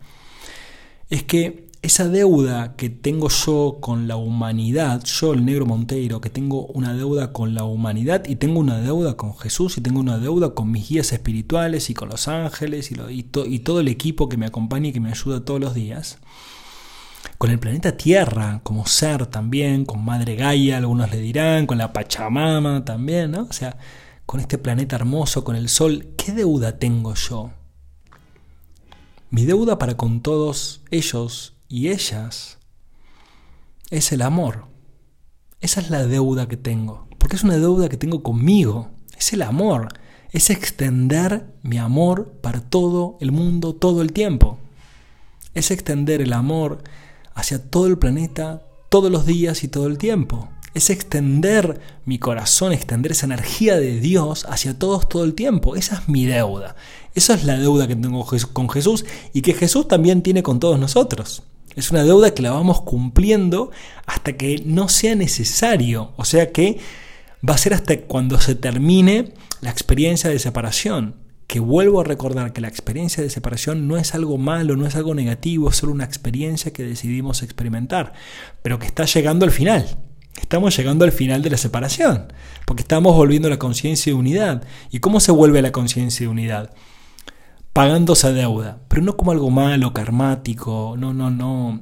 es 1.09 1.23
que 1.23 1.67
esa 1.83 2.07
deuda 2.07 2.75
que 2.75 2.89
tengo 2.89 3.29
yo 3.29 3.77
con 3.79 4.07
la 4.07 4.15
humanidad, 4.15 5.03
yo 5.03 5.33
el 5.33 5.45
negro 5.45 5.67
Monteiro, 5.67 6.21
que 6.21 6.31
tengo 6.31 6.65
una 6.67 6.93
deuda 6.93 7.31
con 7.33 7.53
la 7.53 7.63
humanidad 7.65 8.25
y 8.27 8.37
tengo 8.37 8.59
una 8.59 8.79
deuda 8.79 9.15
con 9.15 9.37
Jesús 9.37 9.77
y 9.77 9.81
tengo 9.81 9.99
una 9.99 10.17
deuda 10.17 10.55
con 10.55 10.71
mis 10.71 10.89
guías 10.89 11.13
espirituales 11.13 11.89
y 11.91 11.93
con 11.93 12.09
los 12.09 12.27
ángeles 12.27 12.91
y, 12.91 13.23
todo 13.59 13.79
el 13.79 13.87
equipo 13.87 14.27
que 14.27 14.37
me 14.37 14.47
acompaña 14.47 14.89
y 14.89 14.91
que 14.91 14.99
me 14.99 15.11
ayuda 15.11 15.45
todos 15.45 15.59
los 15.59 15.75
días, 15.75 16.17
con 17.37 17.51
el 17.51 17.59
planeta 17.59 17.95
Tierra 17.95 18.59
como 18.63 18.87
ser 18.87 19.27
también, 19.27 19.85
con 19.85 20.03
Madre 20.03 20.35
Gaia, 20.35 20.77
algunos 20.77 21.11
le 21.11 21.19
dirán, 21.19 21.67
con 21.67 21.77
la 21.77 21.93
Pachamama 21.93 22.83
también, 22.85 23.31
¿no? 23.31 23.43
O 23.43 23.53
sea, 23.53 23.77
con 24.27 24.41
este 24.41 24.57
planeta 24.57 24.97
hermoso, 24.97 25.45
con 25.45 25.55
el 25.55 25.69
Sol, 25.69 26.13
¿qué 26.17 26.33
deuda 26.33 26.77
tengo 26.77 27.15
yo? 27.15 27.51
Mi 29.29 29.45
deuda 29.45 29.79
para 29.79 29.95
con 29.95 30.21
todos 30.21 30.81
ellos 30.91 31.55
y 31.69 31.87
ellas 31.87 32.59
es 33.89 34.11
el 34.11 34.21
amor. 34.21 34.67
Esa 35.61 35.79
es 35.79 35.89
la 35.89 36.05
deuda 36.05 36.49
que 36.49 36.57
tengo, 36.57 37.07
porque 37.17 37.37
es 37.37 37.43
una 37.43 37.57
deuda 37.57 37.87
que 37.87 37.95
tengo 37.95 38.21
conmigo, 38.21 38.91
es 39.17 39.31
el 39.31 39.41
amor, 39.43 39.87
es 40.33 40.49
extender 40.49 41.55
mi 41.63 41.77
amor 41.77 42.33
para 42.41 42.59
todo 42.59 43.17
el 43.21 43.31
mundo 43.31 43.75
todo 43.75 44.01
el 44.01 44.11
tiempo. 44.11 44.59
Es 45.53 45.71
extender 45.71 46.21
el 46.21 46.33
amor 46.33 46.83
hacia 47.33 47.69
todo 47.69 47.87
el 47.87 47.97
planeta 47.97 48.61
todos 48.89 49.09
los 49.09 49.25
días 49.25 49.63
y 49.63 49.69
todo 49.69 49.87
el 49.87 49.97
tiempo. 49.97 50.49
Es 50.77 50.91
extender 50.91 51.81
mi 52.05 52.19
corazón, 52.19 52.71
extender 52.71 53.11
esa 53.13 53.25
energía 53.25 53.79
de 53.79 53.99
Dios 53.99 54.45
hacia 54.47 54.77
todos 54.77 55.09
todo 55.09 55.23
el 55.23 55.33
tiempo. 55.33 55.75
Esa 55.75 55.95
es 55.95 56.07
mi 56.07 56.27
deuda. 56.27 56.75
Esa 57.15 57.33
es 57.33 57.45
la 57.45 57.57
deuda 57.57 57.87
que 57.87 57.95
tengo 57.95 58.23
con 58.53 58.69
Jesús 58.69 59.03
y 59.33 59.41
que 59.41 59.55
Jesús 59.55 59.87
también 59.87 60.21
tiene 60.21 60.43
con 60.43 60.59
todos 60.59 60.77
nosotros. 60.77 61.41
Es 61.75 61.89
una 61.89 62.03
deuda 62.03 62.35
que 62.35 62.43
la 62.43 62.51
vamos 62.51 62.81
cumpliendo 62.81 63.71
hasta 64.05 64.33
que 64.33 64.61
no 64.67 64.87
sea 64.87 65.15
necesario. 65.15 66.11
O 66.15 66.25
sea 66.25 66.51
que 66.51 66.77
va 67.47 67.55
a 67.55 67.57
ser 67.57 67.73
hasta 67.73 67.99
cuando 68.01 68.39
se 68.39 68.53
termine 68.53 69.33
la 69.61 69.71
experiencia 69.71 70.29
de 70.29 70.37
separación. 70.37 71.15
Que 71.47 71.59
vuelvo 71.59 72.01
a 72.01 72.03
recordar 72.03 72.53
que 72.53 72.61
la 72.61 72.67
experiencia 72.67 73.23
de 73.23 73.31
separación 73.31 73.87
no 73.87 73.97
es 73.97 74.13
algo 74.13 74.37
malo, 74.37 74.75
no 74.75 74.85
es 74.85 74.95
algo 74.95 75.15
negativo, 75.15 75.71
es 75.71 75.77
solo 75.77 75.93
una 75.93 76.05
experiencia 76.05 76.71
que 76.71 76.83
decidimos 76.83 77.41
experimentar, 77.41 78.13
pero 78.61 78.77
que 78.77 78.85
está 78.85 79.05
llegando 79.05 79.43
al 79.43 79.51
final. 79.51 79.87
Estamos 80.39 80.75
llegando 80.77 81.05
al 81.05 81.11
final 81.11 81.41
de 81.41 81.49
la 81.49 81.57
separación, 81.57 82.31
porque 82.65 82.83
estamos 82.83 83.15
volviendo 83.15 83.47
a 83.47 83.51
la 83.51 83.59
conciencia 83.59 84.11
de 84.11 84.19
unidad. 84.19 84.63
¿Y 84.91 84.99
cómo 84.99 85.19
se 85.19 85.31
vuelve 85.31 85.61
la 85.61 85.71
conciencia 85.71 86.25
de 86.25 86.31
unidad? 86.31 86.71
pagando 87.77 88.13
esa 88.13 88.31
deuda, 88.31 88.79
pero 88.87 89.03
no 89.03 89.15
como 89.15 89.29
algo 89.29 89.51
malo, 89.51 89.93
karmático, 89.93 90.95
no, 90.97 91.13
no, 91.13 91.29
no, 91.29 91.79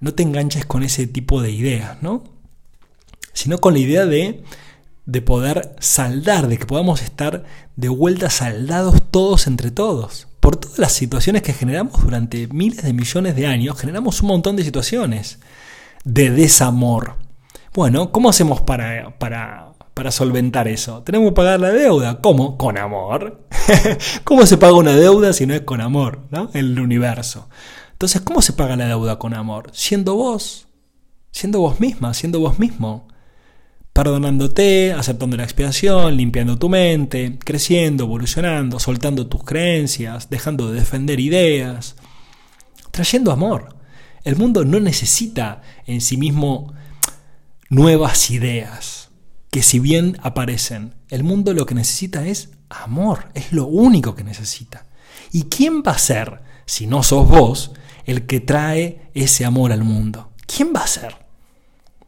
no 0.00 0.14
te 0.14 0.24
enganches 0.24 0.66
con 0.66 0.82
ese 0.82 1.06
tipo 1.06 1.40
de 1.40 1.52
ideas, 1.52 2.02
¿no? 2.02 2.24
Sino 3.32 3.58
con 3.58 3.74
la 3.74 3.78
idea 3.78 4.04
de, 4.04 4.42
de 5.04 5.22
poder 5.22 5.76
saldar, 5.78 6.48
de 6.48 6.58
que 6.58 6.66
podamos 6.66 7.02
estar 7.02 7.44
de 7.76 7.88
vuelta 7.88 8.30
saldados 8.30 9.00
todos 9.12 9.46
entre 9.46 9.70
todos. 9.70 10.26
Por 10.40 10.56
todas 10.56 10.80
las 10.80 10.90
situaciones 10.90 11.42
que 11.42 11.52
generamos 11.52 12.02
durante 12.02 12.48
miles 12.48 12.82
de 12.82 12.92
millones 12.92 13.36
de 13.36 13.46
años, 13.46 13.78
generamos 13.78 14.22
un 14.22 14.26
montón 14.26 14.56
de 14.56 14.64
situaciones 14.64 15.38
de 16.02 16.30
desamor. 16.30 17.14
Bueno, 17.76 18.10
¿cómo 18.10 18.30
hacemos 18.30 18.62
para, 18.62 19.16
para 19.18 19.76
para 19.96 20.10
solventar 20.10 20.68
eso. 20.68 21.02
Tenemos 21.04 21.30
que 21.30 21.36
pagar 21.36 21.58
la 21.58 21.70
deuda. 21.70 22.20
¿Cómo? 22.20 22.58
Con 22.58 22.76
amor. 22.76 23.48
¿Cómo 24.24 24.44
se 24.44 24.58
paga 24.58 24.74
una 24.74 24.94
deuda 24.94 25.32
si 25.32 25.46
no 25.46 25.54
es 25.54 25.62
con 25.62 25.80
amor? 25.80 26.20
¿no? 26.30 26.50
El 26.52 26.78
universo. 26.78 27.48
Entonces, 27.92 28.20
¿cómo 28.20 28.42
se 28.42 28.52
paga 28.52 28.76
la 28.76 28.88
deuda 28.88 29.18
con 29.18 29.32
amor? 29.32 29.70
Siendo 29.72 30.14
vos. 30.14 30.68
Siendo 31.32 31.60
vos 31.60 31.80
misma, 31.80 32.12
siendo 32.12 32.40
vos 32.40 32.58
mismo. 32.58 33.08
Perdonándote, 33.94 34.92
aceptando 34.92 35.38
la 35.38 35.44
expiación, 35.44 36.14
limpiando 36.14 36.58
tu 36.58 36.68
mente, 36.68 37.38
creciendo, 37.42 38.04
evolucionando, 38.04 38.78
soltando 38.78 39.28
tus 39.28 39.44
creencias, 39.44 40.28
dejando 40.28 40.70
de 40.70 40.80
defender 40.80 41.20
ideas, 41.20 41.96
trayendo 42.90 43.32
amor. 43.32 43.76
El 44.24 44.36
mundo 44.36 44.66
no 44.66 44.78
necesita 44.78 45.62
en 45.86 46.02
sí 46.02 46.18
mismo 46.18 46.74
nuevas 47.68 48.30
ideas 48.30 49.10
que 49.50 49.62
si 49.62 49.78
bien 49.78 50.18
aparecen, 50.22 50.94
el 51.08 51.24
mundo 51.24 51.54
lo 51.54 51.66
que 51.66 51.74
necesita 51.74 52.26
es 52.26 52.50
amor, 52.68 53.28
es 53.34 53.52
lo 53.52 53.66
único 53.66 54.14
que 54.14 54.24
necesita. 54.24 54.86
¿Y 55.32 55.44
quién 55.44 55.82
va 55.82 55.92
a 55.92 55.98
ser, 55.98 56.40
si 56.66 56.86
no 56.86 57.02
sos 57.02 57.28
vos, 57.28 57.72
el 58.04 58.26
que 58.26 58.40
trae 58.40 59.10
ese 59.14 59.44
amor 59.44 59.72
al 59.72 59.82
mundo? 59.82 60.32
¿Quién 60.46 60.72
va 60.74 60.80
a 60.80 60.86
ser? 60.86 61.16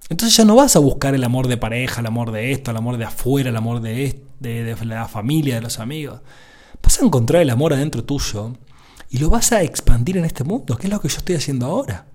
Entonces 0.08 0.36
ya 0.36 0.44
no 0.44 0.56
vas 0.56 0.76
a 0.76 0.78
buscar 0.78 1.14
el 1.14 1.24
amor 1.24 1.48
de 1.48 1.56
pareja, 1.56 2.00
el 2.00 2.06
amor 2.06 2.32
de 2.32 2.52
esto, 2.52 2.70
el 2.70 2.76
amor 2.76 2.96
de 2.96 3.04
afuera, 3.04 3.50
el 3.50 3.56
amor 3.56 3.80
de, 3.80 4.22
de, 4.40 4.76
la 4.84 5.08
familia, 5.08 5.56
de 5.56 5.60
los 5.60 5.78
amigos. 5.78 6.20
Vas 6.82 7.00
a 7.00 7.04
encontrar 7.04 7.42
el 7.42 7.50
amor 7.50 7.72
adentro 7.72 8.04
tuyo 8.04 8.56
y 9.10 9.18
lo 9.18 9.30
vas 9.30 9.52
a 9.52 9.62
expandir 9.62 10.16
en 10.16 10.24
este 10.24 10.44
mundo, 10.44 10.76
que 10.76 10.86
es 10.86 10.92
lo 10.92 11.00
que 11.00 11.08
yo 11.08 11.18
estoy 11.18 11.36
haciendo 11.36 11.66
ahora. 11.66 12.06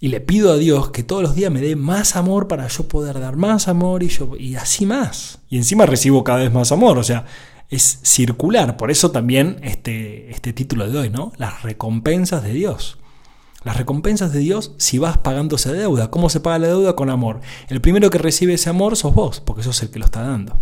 Y 0.00 0.08
le 0.08 0.20
pido 0.20 0.52
a 0.52 0.56
Dios 0.56 0.90
que 0.90 1.02
todos 1.02 1.22
los 1.22 1.34
días 1.34 1.50
me 1.50 1.60
dé 1.60 1.74
más 1.74 2.14
amor 2.14 2.46
para 2.46 2.68
yo 2.68 2.86
poder 2.86 3.18
dar 3.18 3.36
más 3.36 3.66
amor 3.66 4.02
y, 4.02 4.08
yo, 4.08 4.36
y 4.38 4.54
así 4.54 4.86
más. 4.86 5.40
Y 5.48 5.56
encima 5.56 5.86
recibo 5.86 6.22
cada 6.22 6.38
vez 6.38 6.52
más 6.52 6.70
amor. 6.70 6.98
O 6.98 7.02
sea, 7.02 7.26
es 7.68 8.00
circular. 8.02 8.76
Por 8.76 8.90
eso 8.90 9.10
también 9.10 9.58
este, 9.62 10.30
este 10.30 10.52
título 10.52 10.88
de 10.88 10.98
hoy, 10.98 11.10
¿no? 11.10 11.32
Las 11.36 11.62
recompensas 11.62 12.44
de 12.44 12.52
Dios. 12.52 12.98
Las 13.64 13.76
recompensas 13.76 14.32
de 14.32 14.38
Dios 14.38 14.72
si 14.78 14.98
vas 14.98 15.18
pagando 15.18 15.56
esa 15.56 15.72
deuda. 15.72 16.10
¿Cómo 16.10 16.30
se 16.30 16.38
paga 16.38 16.60
la 16.60 16.68
deuda? 16.68 16.94
Con 16.94 17.10
amor. 17.10 17.40
El 17.68 17.80
primero 17.80 18.08
que 18.08 18.18
recibe 18.18 18.54
ese 18.54 18.70
amor 18.70 18.96
sos 18.96 19.14
vos, 19.14 19.40
porque 19.40 19.64
sos 19.64 19.82
el 19.82 19.90
que 19.90 19.98
lo 19.98 20.04
está 20.04 20.22
dando. 20.22 20.60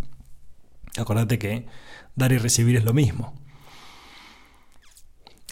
Acordate 0.96 1.38
que 1.38 1.66
dar 2.14 2.33
y 2.33 2.38
recibir 2.38 2.77
es 2.77 2.85
lo 2.85 2.94
mismo. 2.94 3.35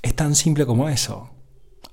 Es 0.00 0.14
tan 0.14 0.34
simple 0.34 0.64
como 0.64 0.88
eso. 0.88 1.33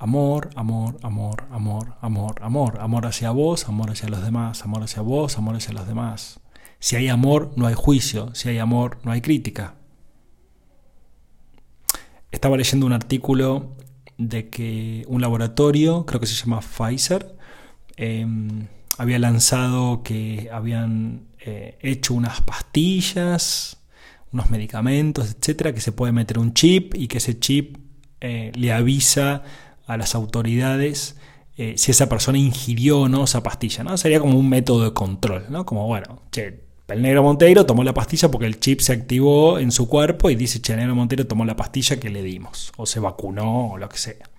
Amor, 0.01 0.49
amor, 0.55 0.97
amor, 1.03 1.45
amor, 1.51 1.93
amor, 2.01 2.41
amor. 2.41 2.79
Amor 2.79 3.05
hacia 3.05 3.29
vos, 3.29 3.67
amor 3.67 3.91
hacia 3.91 4.09
los 4.09 4.23
demás, 4.23 4.63
amor 4.63 4.81
hacia 4.81 5.03
vos, 5.03 5.37
amor 5.37 5.57
hacia 5.57 5.73
los 5.73 5.85
demás. 5.85 6.39
Si 6.79 6.95
hay 6.95 7.07
amor, 7.07 7.53
no 7.55 7.67
hay 7.67 7.75
juicio. 7.75 8.33
Si 8.33 8.49
hay 8.49 8.57
amor, 8.57 8.97
no 9.03 9.11
hay 9.11 9.21
crítica. 9.21 9.75
Estaba 12.31 12.57
leyendo 12.57 12.87
un 12.87 12.93
artículo 12.93 13.75
de 14.17 14.49
que 14.49 15.05
un 15.07 15.21
laboratorio, 15.21 16.03
creo 16.07 16.19
que 16.19 16.25
se 16.25 16.33
llama 16.33 16.61
Pfizer, 16.61 17.37
em, 17.95 18.69
había 18.97 19.19
lanzado 19.19 20.01
que 20.01 20.49
habían 20.51 21.27
eh, 21.45 21.77
hecho 21.79 22.15
unas 22.15 22.41
pastillas, 22.41 23.77
unos 24.31 24.49
medicamentos, 24.49 25.29
etcétera, 25.29 25.75
que 25.75 25.81
se 25.81 25.91
puede 25.91 26.11
meter 26.11 26.39
un 26.39 26.55
chip 26.55 26.95
y 26.95 27.07
que 27.07 27.19
ese 27.19 27.39
chip 27.39 27.77
eh, 28.19 28.51
le 28.55 28.73
avisa 28.73 29.43
a 29.87 29.97
las 29.97 30.15
autoridades 30.15 31.15
eh, 31.57 31.75
si 31.77 31.91
esa 31.91 32.07
persona 32.07 32.37
ingirió 32.37 33.01
o 33.01 33.09
no 33.09 33.25
esa 33.25 33.43
pastilla, 33.43 33.83
¿no? 33.83 33.97
Sería 33.97 34.19
como 34.19 34.39
un 34.39 34.49
método 34.49 34.85
de 34.85 34.93
control, 34.93 35.45
¿no? 35.49 35.65
Como, 35.65 35.85
bueno, 35.85 36.23
che, 36.31 36.63
el 36.87 37.01
negro 37.01 37.23
Monteiro 37.23 37.65
tomó 37.65 37.83
la 37.83 37.93
pastilla 37.93 38.31
porque 38.31 38.47
el 38.47 38.59
chip 38.59 38.79
se 38.79 38.93
activó 38.93 39.59
en 39.59 39.71
su 39.71 39.87
cuerpo 39.87 40.29
y 40.29 40.35
dice, 40.35 40.61
che, 40.61 40.73
el 40.73 40.79
negro 40.79 40.95
Monteiro 40.95 41.27
tomó 41.27 41.45
la 41.45 41.55
pastilla 41.55 41.99
que 41.99 42.09
le 42.09 42.23
dimos, 42.23 42.71
o 42.77 42.85
se 42.85 42.99
vacunó, 42.99 43.73
o 43.73 43.77
lo 43.77 43.89
que 43.89 43.97
sea. 43.97 44.29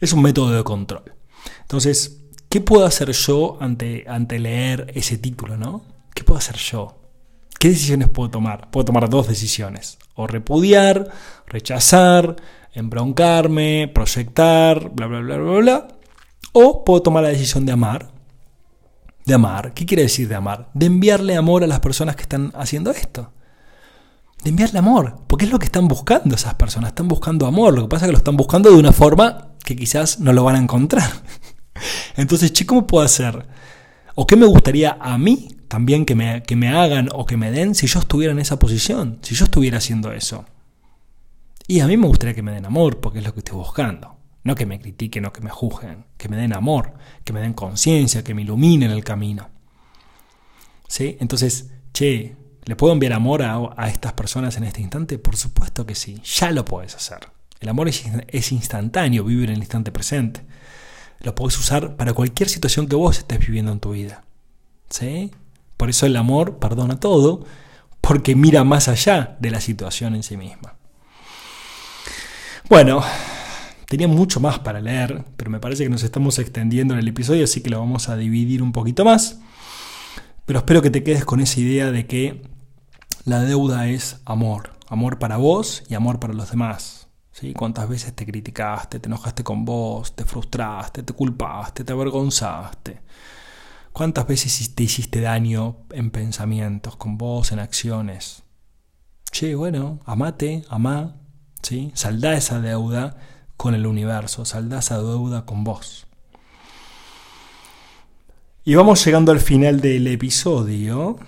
Es 0.00 0.12
un 0.12 0.22
método 0.22 0.50
de 0.50 0.64
control. 0.64 1.14
Entonces, 1.60 2.22
¿qué 2.48 2.60
puedo 2.60 2.86
hacer 2.86 3.12
yo 3.12 3.58
ante, 3.60 4.04
ante 4.08 4.38
leer 4.38 4.90
ese 4.94 5.18
título, 5.18 5.56
no? 5.56 5.84
¿Qué 6.14 6.24
puedo 6.24 6.38
hacer 6.38 6.56
yo? 6.56 6.98
¿Qué 7.58 7.68
decisiones 7.68 8.08
puedo 8.08 8.30
tomar? 8.30 8.70
Puedo 8.70 8.86
tomar 8.86 9.08
dos 9.08 9.28
decisiones. 9.28 9.98
O 10.14 10.26
repudiar, 10.26 11.12
rechazar, 11.46 12.34
embroncarme, 12.72 13.90
proyectar, 13.94 14.90
bla, 14.90 15.06
bla, 15.06 15.20
bla, 15.20 15.36
bla, 15.36 15.58
bla. 15.58 15.88
O 16.52 16.84
puedo 16.84 17.02
tomar 17.02 17.22
la 17.22 17.28
decisión 17.30 17.66
de 17.66 17.72
amar. 17.72 18.10
De 19.24 19.34
amar. 19.34 19.72
¿Qué 19.74 19.86
quiere 19.86 20.02
decir 20.02 20.28
de 20.28 20.34
amar? 20.34 20.70
De 20.74 20.86
enviarle 20.86 21.36
amor 21.36 21.64
a 21.64 21.66
las 21.66 21.80
personas 21.80 22.16
que 22.16 22.22
están 22.22 22.52
haciendo 22.54 22.90
esto. 22.90 23.32
De 24.42 24.50
enviarle 24.50 24.78
amor. 24.78 25.18
Porque 25.26 25.44
es 25.44 25.50
lo 25.50 25.58
que 25.58 25.66
están 25.66 25.88
buscando 25.88 26.34
esas 26.34 26.54
personas. 26.54 26.88
Están 26.88 27.08
buscando 27.08 27.46
amor. 27.46 27.74
Lo 27.74 27.82
que 27.82 27.88
pasa 27.88 28.06
es 28.06 28.08
que 28.08 28.12
lo 28.12 28.18
están 28.18 28.36
buscando 28.36 28.70
de 28.70 28.76
una 28.76 28.92
forma 28.92 29.48
que 29.64 29.76
quizás 29.76 30.18
no 30.18 30.32
lo 30.32 30.44
van 30.44 30.56
a 30.56 30.58
encontrar. 30.58 31.10
Entonces, 32.16 32.52
che, 32.52 32.66
¿cómo 32.66 32.86
puedo 32.86 33.04
hacer? 33.04 33.46
¿O 34.14 34.26
qué 34.26 34.36
me 34.36 34.46
gustaría 34.46 34.98
a 35.00 35.16
mí 35.16 35.48
también 35.68 36.04
que 36.04 36.14
me, 36.14 36.42
que 36.42 36.56
me 36.56 36.68
hagan 36.68 37.08
o 37.12 37.24
que 37.24 37.36
me 37.36 37.50
den 37.50 37.74
si 37.74 37.86
yo 37.86 38.00
estuviera 38.00 38.32
en 38.32 38.40
esa 38.40 38.58
posición? 38.58 39.18
Si 39.22 39.34
yo 39.34 39.44
estuviera 39.44 39.78
haciendo 39.78 40.12
eso. 40.12 40.44
Y 41.72 41.80
a 41.80 41.86
mí 41.86 41.96
me 41.96 42.06
gustaría 42.06 42.34
que 42.34 42.42
me 42.42 42.52
den 42.52 42.66
amor, 42.66 43.00
porque 43.00 43.20
es 43.20 43.24
lo 43.24 43.32
que 43.32 43.40
estoy 43.40 43.56
buscando. 43.56 44.18
No 44.44 44.54
que 44.54 44.66
me 44.66 44.78
critiquen 44.78 45.24
o 45.24 45.32
que 45.32 45.40
me 45.40 45.48
juzguen, 45.48 46.04
que 46.18 46.28
me 46.28 46.36
den 46.36 46.52
amor, 46.52 46.92
que 47.24 47.32
me 47.32 47.40
den 47.40 47.54
conciencia, 47.54 48.22
que 48.22 48.34
me 48.34 48.42
iluminen 48.42 48.90
el 48.90 49.02
camino. 49.02 49.48
¿Sí? 50.86 51.16
Entonces, 51.18 51.70
che, 51.94 52.36
¿le 52.64 52.76
puedo 52.76 52.92
enviar 52.92 53.14
amor 53.14 53.42
a, 53.42 53.58
a, 53.74 53.88
estas 53.88 54.12
personas 54.12 54.54
en 54.58 54.64
este 54.64 54.82
instante? 54.82 55.18
Por 55.18 55.34
supuesto 55.34 55.86
que 55.86 55.94
sí, 55.94 56.20
ya 56.22 56.50
lo 56.50 56.66
puedes 56.66 56.94
hacer. 56.94 57.20
El 57.58 57.70
amor 57.70 57.88
es, 57.88 58.52
instantáneo, 58.52 59.24
vive 59.24 59.44
en 59.44 59.52
el 59.52 59.60
instante 59.60 59.90
presente. 59.92 60.42
Lo 61.20 61.34
puedes 61.34 61.58
usar 61.58 61.96
para 61.96 62.12
cualquier 62.12 62.50
situación 62.50 62.86
que 62.86 62.96
vos 62.96 63.16
estés 63.16 63.38
viviendo 63.38 63.72
en 63.72 63.80
tu 63.80 63.92
vida. 63.92 64.24
¿Sí? 64.90 65.30
Por 65.78 65.88
eso 65.88 66.04
el 66.04 66.16
amor 66.16 66.58
perdona 66.58 67.00
todo, 67.00 67.46
porque 68.02 68.36
mira 68.36 68.62
más 68.62 68.88
allá 68.88 69.38
de 69.40 69.50
la 69.50 69.62
situación 69.62 70.14
en 70.14 70.22
sí 70.22 70.36
misma. 70.36 70.74
Bueno, 72.72 73.02
tenía 73.86 74.08
mucho 74.08 74.40
más 74.40 74.60
para 74.60 74.80
leer, 74.80 75.26
pero 75.36 75.50
me 75.50 75.60
parece 75.60 75.84
que 75.84 75.90
nos 75.90 76.04
estamos 76.04 76.38
extendiendo 76.38 76.94
en 76.94 77.00
el 77.00 77.08
episodio, 77.08 77.44
así 77.44 77.60
que 77.60 77.68
lo 77.68 77.78
vamos 77.78 78.08
a 78.08 78.16
dividir 78.16 78.62
un 78.62 78.72
poquito 78.72 79.04
más. 79.04 79.40
Pero 80.46 80.60
espero 80.60 80.80
que 80.80 80.88
te 80.88 81.04
quedes 81.04 81.26
con 81.26 81.40
esa 81.40 81.60
idea 81.60 81.90
de 81.90 82.06
que 82.06 82.48
la 83.26 83.40
deuda 83.40 83.88
es 83.88 84.22
amor, 84.24 84.70
amor 84.88 85.18
para 85.18 85.36
vos 85.36 85.82
y 85.90 85.96
amor 85.96 86.18
para 86.18 86.32
los 86.32 86.50
demás. 86.50 87.08
¿sí? 87.30 87.52
¿Cuántas 87.52 87.90
veces 87.90 88.14
te 88.14 88.24
criticaste, 88.24 89.00
te 89.00 89.06
enojaste 89.06 89.44
con 89.44 89.66
vos, 89.66 90.16
te 90.16 90.24
frustraste, 90.24 91.02
te 91.02 91.12
culpaste, 91.12 91.84
te 91.84 91.92
avergonzaste? 91.92 93.02
¿Cuántas 93.92 94.26
veces 94.26 94.74
te 94.74 94.84
hiciste 94.84 95.20
daño 95.20 95.76
en 95.90 96.10
pensamientos, 96.10 96.96
con 96.96 97.18
vos, 97.18 97.52
en 97.52 97.58
acciones? 97.58 98.44
Che, 99.30 99.54
bueno, 99.56 100.00
amate, 100.06 100.64
amá, 100.70 101.21
¿sí? 101.62 101.90
Saldá 101.94 102.34
esa 102.34 102.60
deuda 102.60 103.16
con 103.56 103.74
el 103.74 103.86
universo, 103.86 104.44
saldá 104.44 104.80
esa 104.80 104.98
deuda 104.98 105.46
con 105.46 105.64
vos. 105.64 106.06
Y 108.64 108.74
vamos 108.74 109.04
llegando 109.04 109.32
al 109.32 109.40
final 109.40 109.80
del 109.80 110.06
episodio, 110.06 111.18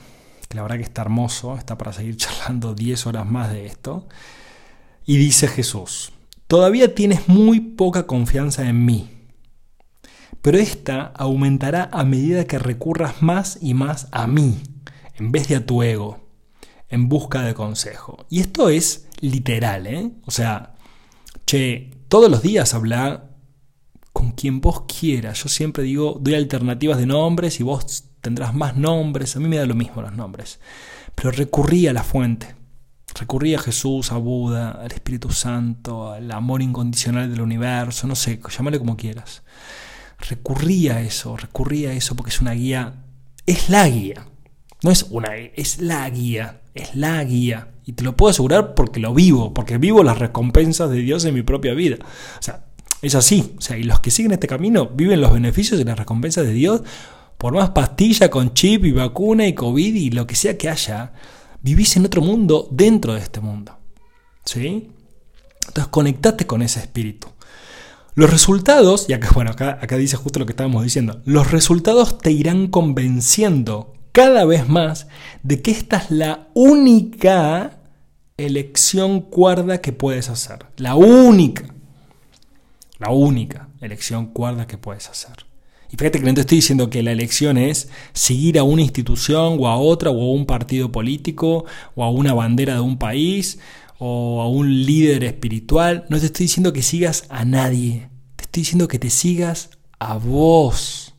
que 0.48 0.54
la 0.56 0.62
verdad 0.62 0.76
que 0.76 0.82
está 0.84 1.02
hermoso, 1.02 1.56
está 1.56 1.76
para 1.76 1.92
seguir 1.92 2.16
charlando 2.18 2.74
10 2.74 3.06
horas 3.06 3.26
más 3.26 3.50
de 3.50 3.66
esto. 3.66 4.06
Y 5.04 5.16
dice 5.16 5.48
Jesús, 5.48 6.12
todavía 6.46 6.94
tienes 6.94 7.28
muy 7.28 7.60
poca 7.60 8.06
confianza 8.06 8.68
en 8.68 8.84
mí, 8.84 9.10
pero 10.42 10.58
esta 10.58 11.06
aumentará 11.16 11.88
a 11.92 12.04
medida 12.04 12.46
que 12.46 12.58
recurras 12.58 13.22
más 13.22 13.58
y 13.60 13.74
más 13.74 14.08
a 14.12 14.26
mí, 14.26 14.62
en 15.16 15.32
vez 15.32 15.48
de 15.48 15.56
a 15.56 15.66
tu 15.66 15.82
ego, 15.82 16.20
en 16.88 17.08
busca 17.08 17.42
de 17.42 17.54
consejo. 17.54 18.24
Y 18.30 18.40
esto 18.40 18.68
es 18.68 19.08
literal, 19.30 19.86
¿eh? 19.86 20.10
O 20.26 20.30
sea, 20.30 20.74
che, 21.46 21.90
todos 22.08 22.30
los 22.30 22.42
días 22.42 22.74
habla 22.74 23.30
con 24.12 24.32
quien 24.32 24.60
vos 24.60 24.82
quieras. 24.82 25.42
Yo 25.42 25.48
siempre 25.48 25.82
digo, 25.82 26.18
doy 26.20 26.34
alternativas 26.34 26.98
de 26.98 27.06
nombres 27.06 27.58
y 27.60 27.62
vos 27.62 28.04
tendrás 28.20 28.54
más 28.54 28.76
nombres. 28.76 29.36
A 29.36 29.40
mí 29.40 29.48
me 29.48 29.56
da 29.56 29.66
lo 29.66 29.74
mismo 29.74 30.02
los 30.02 30.12
nombres. 30.12 30.60
Pero 31.14 31.30
recurrí 31.30 31.86
a 31.86 31.92
la 31.92 32.02
fuente. 32.02 32.54
Recurrí 33.18 33.54
a 33.54 33.60
Jesús, 33.60 34.12
a 34.12 34.16
Buda, 34.16 34.72
al 34.72 34.92
Espíritu 34.92 35.30
Santo, 35.30 36.12
al 36.12 36.30
amor 36.32 36.62
incondicional 36.62 37.30
del 37.30 37.42
universo, 37.42 38.08
no 38.08 38.16
sé, 38.16 38.40
llámale 38.56 38.78
como 38.78 38.96
quieras. 38.96 39.42
Recurrí 40.28 40.88
a 40.88 41.00
eso, 41.00 41.36
recurrí 41.36 41.86
a 41.86 41.92
eso 41.92 42.16
porque 42.16 42.30
es 42.30 42.40
una 42.40 42.52
guía, 42.52 43.04
es 43.46 43.68
la 43.68 43.88
guía. 43.88 44.26
No 44.82 44.90
es 44.90 45.04
una, 45.10 45.36
es 45.36 45.80
la 45.80 46.08
guía, 46.10 46.60
es 46.74 46.94
la 46.96 47.22
guía. 47.22 47.73
Y 47.84 47.92
te 47.92 48.04
lo 48.04 48.16
puedo 48.16 48.30
asegurar 48.30 48.74
porque 48.74 49.00
lo 49.00 49.12
vivo, 49.12 49.52
porque 49.52 49.78
vivo 49.78 50.02
las 50.02 50.18
recompensas 50.18 50.90
de 50.90 50.98
Dios 50.98 51.24
en 51.24 51.34
mi 51.34 51.42
propia 51.42 51.74
vida. 51.74 51.96
O 52.00 52.42
sea, 52.42 52.64
es 53.02 53.14
así. 53.14 53.54
O 53.58 53.60
sea, 53.60 53.76
y 53.76 53.84
los 53.84 54.00
que 54.00 54.10
siguen 54.10 54.32
este 54.32 54.46
camino 54.46 54.86
viven 54.86 55.20
los 55.20 55.32
beneficios 55.32 55.80
y 55.80 55.84
las 55.84 55.98
recompensas 55.98 56.46
de 56.46 56.52
Dios. 56.52 56.82
Por 57.36 57.54
más 57.54 57.70
pastilla 57.70 58.30
con 58.30 58.54
chip 58.54 58.84
y 58.84 58.92
vacuna 58.92 59.46
y 59.46 59.54
COVID 59.54 59.94
y 59.94 60.10
lo 60.10 60.26
que 60.26 60.34
sea 60.34 60.56
que 60.56 60.70
haya, 60.70 61.12
vivís 61.60 61.96
en 61.96 62.06
otro 62.06 62.22
mundo 62.22 62.68
dentro 62.70 63.14
de 63.14 63.20
este 63.20 63.40
mundo. 63.40 63.76
¿Sí? 64.44 64.90
Entonces 65.66 65.88
conectate 65.88 66.46
con 66.46 66.62
ese 66.62 66.80
espíritu. 66.80 67.28
Los 68.14 68.30
resultados, 68.30 69.06
y 69.08 69.12
acá, 69.12 69.30
bueno, 69.34 69.50
acá, 69.50 69.78
acá 69.82 69.96
dice 69.96 70.16
justo 70.16 70.38
lo 70.38 70.46
que 70.46 70.52
estábamos 70.52 70.84
diciendo, 70.84 71.20
los 71.24 71.50
resultados 71.50 72.18
te 72.18 72.30
irán 72.30 72.68
convenciendo 72.68 73.92
cada 74.14 74.46
vez 74.46 74.66
más 74.68 75.08
de 75.42 75.60
que 75.60 75.72
esta 75.72 75.98
es 75.98 76.10
la 76.10 76.48
única 76.54 77.78
elección 78.38 79.20
cuerda 79.20 79.82
que 79.82 79.92
puedes 79.92 80.30
hacer. 80.30 80.66
La 80.76 80.94
única 80.94 81.74
la 82.98 83.10
única 83.10 83.68
elección 83.80 84.26
cuerda 84.26 84.66
que 84.66 84.78
puedes 84.78 85.08
hacer. 85.10 85.46
Y 85.90 85.96
fíjate 85.96 86.20
que 86.20 86.26
no 86.26 86.34
te 86.34 86.40
estoy 86.42 86.58
diciendo 86.58 86.90
que 86.90 87.02
la 87.02 87.12
elección 87.12 87.58
es 87.58 87.88
seguir 88.12 88.58
a 88.58 88.62
una 88.62 88.82
institución 88.82 89.58
o 89.60 89.68
a 89.68 89.76
otra 89.76 90.10
o 90.10 90.20
a 90.20 90.32
un 90.32 90.46
partido 90.46 90.90
político 90.90 91.66
o 91.94 92.04
a 92.04 92.10
una 92.10 92.32
bandera 92.34 92.74
de 92.74 92.80
un 92.80 92.98
país 92.98 93.58
o 93.98 94.40
a 94.40 94.48
un 94.48 94.86
líder 94.86 95.24
espiritual. 95.24 96.06
No 96.08 96.18
te 96.18 96.26
estoy 96.26 96.44
diciendo 96.44 96.72
que 96.72 96.82
sigas 96.82 97.24
a 97.28 97.44
nadie. 97.44 98.08
Te 98.36 98.44
estoy 98.44 98.62
diciendo 98.62 98.88
que 98.88 98.98
te 98.98 99.10
sigas 99.10 99.70
a 99.98 100.16
vos. 100.16 101.13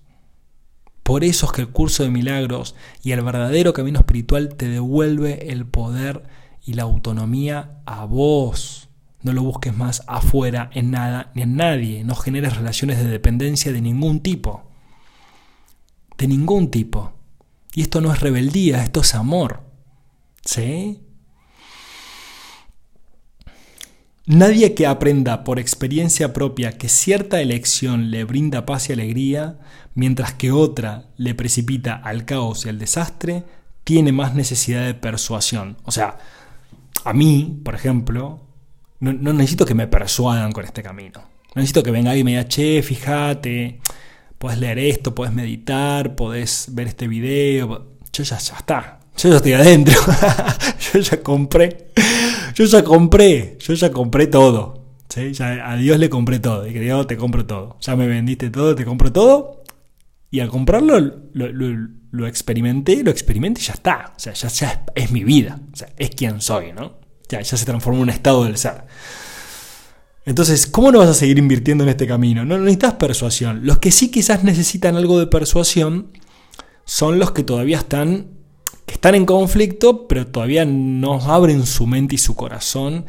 Por 1.05 1.23
eso 1.23 1.45
es 1.45 1.51
que 1.51 1.61
el 1.61 1.69
curso 1.69 2.01
de 2.01 2.09
milagros 2.09 2.73
y 3.03 3.11
el 3.11 3.21
verdadero 3.21 3.73
camino 3.73 3.99
espiritual 3.99 4.55
te 4.55 4.67
devuelve 4.67 5.51
el 5.51 5.67
poder 5.67 6.23
y 6.65 6.73
la 6.73 6.81
autonomía 6.81 7.79
a 7.85 8.05
vos. 8.05 8.89
No 9.21 9.31
lo 9.31 9.43
busques 9.43 9.77
más 9.77 10.01
afuera, 10.07 10.71
en 10.73 10.89
nada 10.89 11.31
ni 11.35 11.43
en 11.43 11.57
nadie. 11.57 12.03
No 12.03 12.15
generes 12.15 12.57
relaciones 12.57 12.97
de 12.97 13.07
dependencia 13.07 13.71
de 13.71 13.81
ningún 13.81 14.21
tipo. 14.21 14.63
De 16.17 16.27
ningún 16.27 16.71
tipo. 16.71 17.13
Y 17.75 17.83
esto 17.83 18.01
no 18.01 18.11
es 18.11 18.19
rebeldía, 18.19 18.81
esto 18.81 19.01
es 19.01 19.13
amor. 19.13 19.61
¿Sí? 20.43 21.03
Nadie 24.27 24.73
que 24.73 24.87
aprenda 24.87 25.43
por 25.43 25.59
experiencia 25.59 26.33
propia 26.33 26.79
que 26.79 26.89
cierta 26.89 27.41
elección 27.41 28.09
le 28.09 28.23
brinda 28.23 28.65
paz 28.65 28.89
y 28.89 28.93
alegría, 28.93 29.59
mientras 29.93 30.33
que 30.33 30.51
otra 30.51 31.09
le 31.15 31.35
precipita 31.35 31.93
al 31.93 32.25
caos 32.25 32.65
y 32.65 32.69
al 32.69 32.79
desastre, 32.79 33.43
tiene 33.83 34.11
más 34.11 34.33
necesidad 34.33 34.83
de 34.83 34.95
persuasión. 34.95 35.77
O 35.83 35.91
sea, 35.91 36.17
a 37.03 37.13
mí, 37.13 37.61
por 37.63 37.75
ejemplo, 37.75 38.41
no, 38.99 39.13
necesito 39.13 39.63
que 39.63 39.75
me 39.75 39.85
persuadan 39.85 40.51
con 40.51 40.65
este 40.65 40.81
camino. 40.81 41.21
No 41.53 41.61
necesito 41.61 41.83
que 41.83 41.91
venga 41.91 42.09
alguien 42.09 42.27
y 42.27 42.31
me 42.31 42.37
diga, 42.37 42.47
che, 42.47 42.81
fíjate, 42.81 43.79
puedes 44.39 44.57
leer 44.57 44.79
esto, 44.79 45.13
puedes 45.13 45.35
meditar, 45.35 46.15
puedes 46.15 46.69
ver 46.71 46.87
este 46.87 47.07
video. 47.07 47.91
Yo 48.11 48.23
ya, 48.23 48.39
ya 48.39 48.55
está. 48.55 48.99
Yo 49.17 49.29
ya 49.29 49.35
estoy 49.35 49.53
adentro. 49.53 50.01
yo 50.93 50.99
ya 50.99 51.21
compré. 51.21 51.91
Yo 52.55 52.65
ya 52.65 52.83
compré. 52.83 53.57
Yo 53.59 53.73
ya 53.73 53.91
compré 53.91 54.27
todo. 54.27 54.85
Ya 55.31 55.71
a 55.71 55.77
Dios 55.77 55.99
le 55.99 56.09
compré 56.09 56.39
todo. 56.39 56.67
Y 56.67 56.73
que 56.73 56.79
Dios 56.79 57.05
te 57.07 57.17
compro 57.17 57.45
todo. 57.45 57.77
Ya 57.81 57.95
me 57.95 58.07
vendiste 58.07 58.49
todo, 58.49 58.75
te 58.75 58.85
compro 58.85 59.11
todo. 59.11 59.63
Y 60.31 60.39
al 60.39 60.49
comprarlo 60.49 60.99
lo, 61.33 62.27
experimenté, 62.27 63.03
lo 63.03 63.11
experimenté 63.11 63.61
y 63.61 63.65
ya 63.65 63.73
está. 63.73 64.13
O 64.15 64.19
sea, 64.19 64.33
ya, 64.33 64.47
ya 64.49 64.67
es, 64.95 65.05
es 65.05 65.11
mi 65.11 65.23
vida. 65.23 65.59
O 65.71 65.75
sea, 65.75 65.89
es 65.97 66.09
quien 66.09 66.41
soy, 66.41 66.73
¿no? 66.73 67.05
Ya, 67.29 67.43
se 67.43 67.65
transformó 67.65 67.99
en 67.99 68.03
un 68.03 68.09
estado 68.09 68.43
del 68.43 68.57
ser. 68.57 68.83
Entonces, 70.25 70.65
¿cómo 70.67 70.91
no 70.91 70.99
vas 70.99 71.09
a 71.09 71.13
seguir 71.13 71.37
invirtiendo 71.37 71.83
en 71.83 71.89
este 71.89 72.07
camino? 72.07 72.45
No 72.45 72.57
necesitas 72.57 72.95
persuasión. 72.95 73.65
Los 73.65 73.79
que 73.79 73.91
sí 73.91 74.09
quizás 74.09 74.43
necesitan 74.43 74.95
algo 74.95 75.19
de 75.19 75.27
persuasión 75.27 76.11
son 76.83 77.19
los 77.19 77.31
que 77.31 77.43
todavía 77.43 77.77
están, 77.77 78.34
que 78.85 78.93
están 78.93 79.15
en 79.15 79.25
conflicto, 79.25 80.07
pero 80.07 80.27
todavía 80.27 80.65
no 80.65 81.19
abren 81.21 81.65
su 81.65 81.87
mente 81.87 82.15
y 82.15 82.19
su 82.19 82.35
corazón 82.35 83.05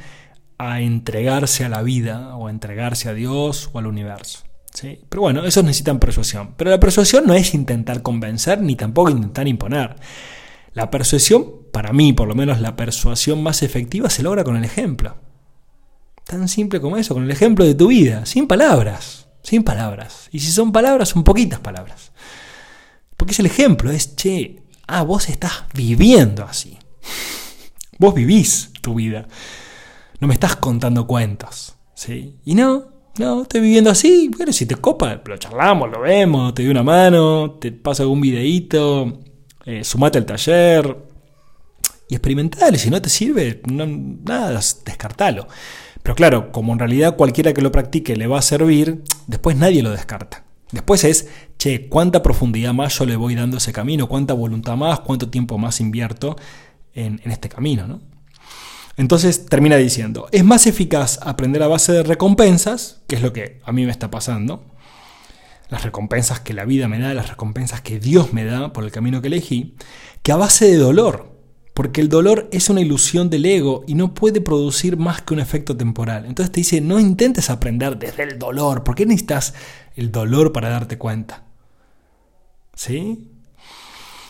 a 0.59 0.81
entregarse 0.81 1.65
a 1.65 1.69
la 1.69 1.83
vida 1.83 2.37
o 2.37 2.47
a 2.47 2.51
entregarse 2.51 3.09
a 3.09 3.15
Dios 3.15 3.71
o 3.73 3.79
al 3.79 3.87
universo. 3.87 4.41
¿sí? 4.73 5.01
Pero 5.09 5.23
bueno, 5.23 5.45
esos 5.45 5.65
necesitan 5.65 5.99
persuasión. 5.99 6.55
Pero 6.57 6.71
la 6.71 6.81
persuasión 6.81 7.27
no 7.27 7.35
es 7.35 7.55
intentar 7.55 8.03
convencer 8.03 8.61
ni 8.61 8.77
tampoco 8.77 9.11
intentar 9.11 9.47
imponer. 9.49 9.97
La 10.73 10.91
persuasión, 10.91 11.47
para 11.73 11.93
mí 11.93 12.12
por 12.12 12.29
lo 12.29 12.35
menos 12.35 12.61
la 12.61 12.77
persuasión 12.77 13.43
más 13.43 13.62
efectiva 13.62 14.11
se 14.11 14.23
logra 14.23 14.45
con 14.45 14.57
el 14.57 14.65
ejemplo. 14.65 15.17
Tan 16.25 16.49
simple 16.49 16.81
como 16.81 16.97
eso, 16.97 17.15
con 17.15 17.25
el 17.25 17.31
ejemplo 17.31 17.65
de 17.65 17.75
tu 17.75 17.89
vida, 17.89 18.27
sin 18.27 18.49
palabras, 18.49 19.29
sin 19.43 19.62
palabras. 19.62 20.29
Y 20.33 20.41
si 20.41 20.51
son 20.51 20.73
palabras, 20.73 21.11
son 21.11 21.23
poquitas 21.23 21.61
palabras. 21.61 22.12
Porque 23.17 23.33
es 23.33 23.41
el 23.41 23.47
ejemplo, 23.47 23.91
es, 23.91 24.17
che, 24.17 24.62
ah, 24.87 25.03
vos 25.03 25.29
estás 25.29 25.64
viviendo 25.75 26.44
así. 26.44 26.79
Vos 27.99 28.14
vivís 28.14 28.72
tu 28.81 28.94
vida. 28.94 29.27
No 30.20 30.29
me 30.29 30.35
estás 30.35 30.57
contando 30.57 31.07
cuentos. 31.07 31.77
¿sí? 31.94 32.37
Y 32.44 32.55
no, 32.55 32.85
no, 33.18 33.42
estoy 33.42 33.61
viviendo 33.62 33.90
así. 33.90 34.31
Bueno, 34.37 34.53
si 34.53 34.66
te 34.66 34.77
copa, 34.77 35.20
lo 35.25 35.37
charlamos, 35.37 35.90
lo 35.90 36.01
vemos, 36.01 36.55
te 36.55 36.62
doy 36.62 36.70
una 36.70 36.83
mano, 36.83 37.53
te 37.61 37.72
paso 37.72 38.03
algún 38.03 38.20
videíto, 38.20 39.20
eh, 39.64 39.82
sumate 39.82 40.18
al 40.18 40.26
taller 40.26 40.97
y 42.09 42.14
experimentale. 42.14 42.78
Si 42.78 42.91
no 42.91 43.01
te 43.03 43.09
sirve, 43.09 43.62
nada, 43.66 44.61
descartalo. 44.84 45.49
Pero 46.03 46.14
claro, 46.14 46.53
como 46.53 46.72
en 46.72 46.78
realidad 46.78 47.16
cualquiera 47.16 47.53
que 47.53 47.62
lo 47.62 47.72
practique 47.72 48.14
le 48.14 48.28
va 48.28 48.39
a 48.39 48.43
servir, 48.43 49.03
después 49.26 49.57
nadie 49.57 49.82
lo 49.82 49.91
descarta. 49.91 50.45
Después 50.70 51.05
es, 51.05 51.28
che, 51.59 51.88
cuánta 51.88 52.22
profundidad 52.22 52.72
más 52.72 52.98
yo 52.98 53.07
le 53.07 53.16
voy 53.16 53.34
dando 53.34 53.57
a 53.57 53.59
ese 53.59 53.72
camino, 53.72 54.09
cuánta 54.09 54.34
voluntad 54.34 54.76
más, 54.76 55.00
cuánto 55.00 55.28
tiempo 55.28 55.59
más 55.59 55.80
invierto 55.80 56.36
en, 56.94 57.20
este 57.24 57.48
camino. 57.48 57.86
¿no? 57.86 58.00
Entonces 58.96 59.46
termina 59.46 59.76
diciendo, 59.76 60.28
es 60.32 60.44
más 60.44 60.66
eficaz 60.66 61.18
aprender 61.22 61.62
a 61.62 61.68
base 61.68 61.92
de 61.92 62.02
recompensas, 62.02 63.02
que 63.07 63.16
es 63.16 63.22
lo 63.22 63.32
que 63.32 63.61
a 63.64 63.72
mí 63.72 63.84
me 63.84 63.90
está 63.90 64.11
pasando, 64.11 64.64
las 65.68 65.82
recompensas 65.82 66.40
que 66.40 66.54
la 66.54 66.64
vida 66.64 66.88
me 66.88 66.98
da, 66.98 67.12
las 67.12 67.28
recompensas 67.28 67.80
que 67.80 67.98
Dios 67.98 68.32
me 68.32 68.44
da 68.44 68.72
por 68.72 68.84
el 68.84 68.92
camino 68.92 69.20
que 69.20 69.28
elegí, 69.28 69.74
que 70.22 70.32
a 70.32 70.36
base 70.36 70.66
de 70.66 70.76
dolor, 70.76 71.36
porque 71.74 72.00
el 72.00 72.09
dolor 72.09 72.48
es 72.52 72.70
una 72.70 72.80
ilusión 72.80 73.28
del 73.28 73.44
ego 73.44 73.84
y 73.86 73.94
no 73.94 74.14
puede 74.14 74.40
producir 74.40 74.96
más 74.96 75.20
que 75.20 75.34
un 75.34 75.40
efecto 75.40 75.76
temporal. 75.76 76.24
Entonces 76.24 76.50
te 76.50 76.61
dice, 76.61 76.80
no 76.80 76.98
intentes 76.98 77.50
aprender 77.50 77.98
desde 77.98 78.22
el 78.22 78.38
dolor, 78.38 78.82
¿por 78.82 78.94
qué 78.94 79.04
necesitas 79.04 79.52
el 79.94 80.11
dolor 80.11 80.52
para 80.52 80.70
darte 80.70 80.96
cuenta? 80.96 81.45
¿Sí? 82.77 83.33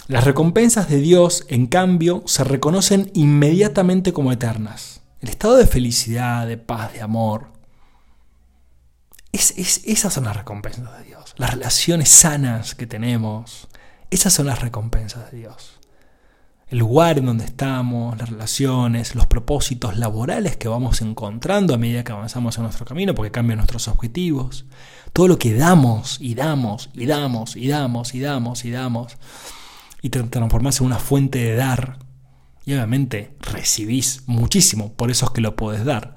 Las 0.07 0.25
recompensas 0.25 0.89
de 0.89 1.01
Dios, 1.01 1.45
en 1.49 1.67
cambio, 1.67 2.23
se 2.27 2.45
reconocen 2.45 3.11
inmediatamente 3.13 4.13
como 4.13 4.31
eternas. 4.33 5.03
El 5.21 5.29
estado 5.29 5.57
de 5.57 5.67
felicidad, 5.67 6.47
de 6.47 6.57
paz, 6.57 6.93
de 6.93 7.03
amor. 7.03 7.49
Es, 9.33 9.53
esas 9.85 10.15
son 10.15 10.25
las 10.25 10.37
recompensas 10.37 10.97
de 10.99 11.05
Dios. 11.05 11.35
Las 11.37 11.51
relaciones 11.51 12.09
sanas 12.09 12.77
que 12.77 12.87
tenemos. 12.87 13.67
Esas 14.11 14.33
son 14.33 14.47
las 14.47 14.63
recompensas 14.63 15.33
de 15.33 15.39
Dios. 15.39 15.81
El 16.69 16.79
lugar 16.79 17.19
en 17.19 17.27
donde 17.27 17.45
estamos, 17.45 18.17
las 18.17 18.31
relaciones, 18.31 19.17
los 19.17 19.27
propósitos 19.27 19.97
laborales 19.97 20.57
que 20.57 20.69
vamos 20.69 21.01
encontrando 21.01 21.75
a 21.75 21.79
medida 21.79 22.05
que 22.05 22.13
avanzamos 22.13 22.57
en 22.57 22.63
nuestro 22.63 22.87
camino, 22.87 23.15
porque 23.15 23.33
cambian 23.33 23.59
nuestros 23.59 23.89
objetivos. 23.89 24.67
Todo 25.17 25.29
lo 25.29 25.39
que 25.39 25.55
damos 25.55 26.19
y 26.21 26.35
damos 26.35 26.91
y 26.93 27.07
damos 27.07 27.57
y 27.57 27.69
damos 27.69 28.15
y 28.15 28.21
damos 28.21 28.65
y 28.67 28.71
damos 28.71 29.17
y 30.03 30.11
te 30.11 30.23
transformás 30.25 30.81
en 30.81 30.87
una 30.89 30.99
fuente 30.99 31.39
de 31.39 31.55
dar. 31.55 32.01
Y 32.67 32.75
obviamente 32.75 33.35
recibís 33.41 34.25
muchísimo, 34.27 34.93
por 34.93 35.11
eso 35.11 35.25
es 35.25 35.33
que 35.33 35.41
lo 35.41 35.57
puedes 35.57 35.87
dar. 35.87 36.17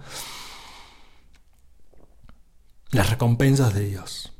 Las 2.91 3.09
recompensas 3.09 3.73
de 3.73 3.87
Dios. 3.87 4.33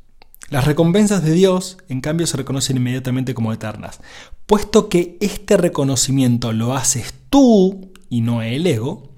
Las 0.50 0.66
recompensas 0.66 1.24
de 1.24 1.32
Dios, 1.32 1.78
en 1.88 2.02
cambio, 2.02 2.28
se 2.28 2.36
reconocen 2.36 2.76
inmediatamente 2.76 3.34
como 3.34 3.54
eternas. 3.54 4.02
Puesto 4.46 4.90
que 4.90 5.18
este 5.22 5.56
reconocimiento 5.56 6.52
lo 6.52 6.76
haces 6.76 7.14
tú 7.30 7.94
y 8.10 8.20
no 8.20 8.42
el 8.42 8.68
ego, 8.68 9.10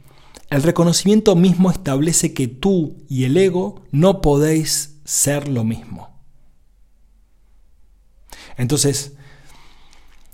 el 0.52 0.62
reconocimiento 0.62 1.36
mismo 1.36 1.72
establece 1.72 2.36
que 2.36 2.48
tú 2.48 2.96
y 3.10 3.24
el 3.24 3.38
ego 3.38 3.82
no 3.90 4.22
podéis 4.22 4.91
ser 5.04 5.48
lo 5.48 5.64
mismo. 5.64 6.20
Entonces, 8.58 9.14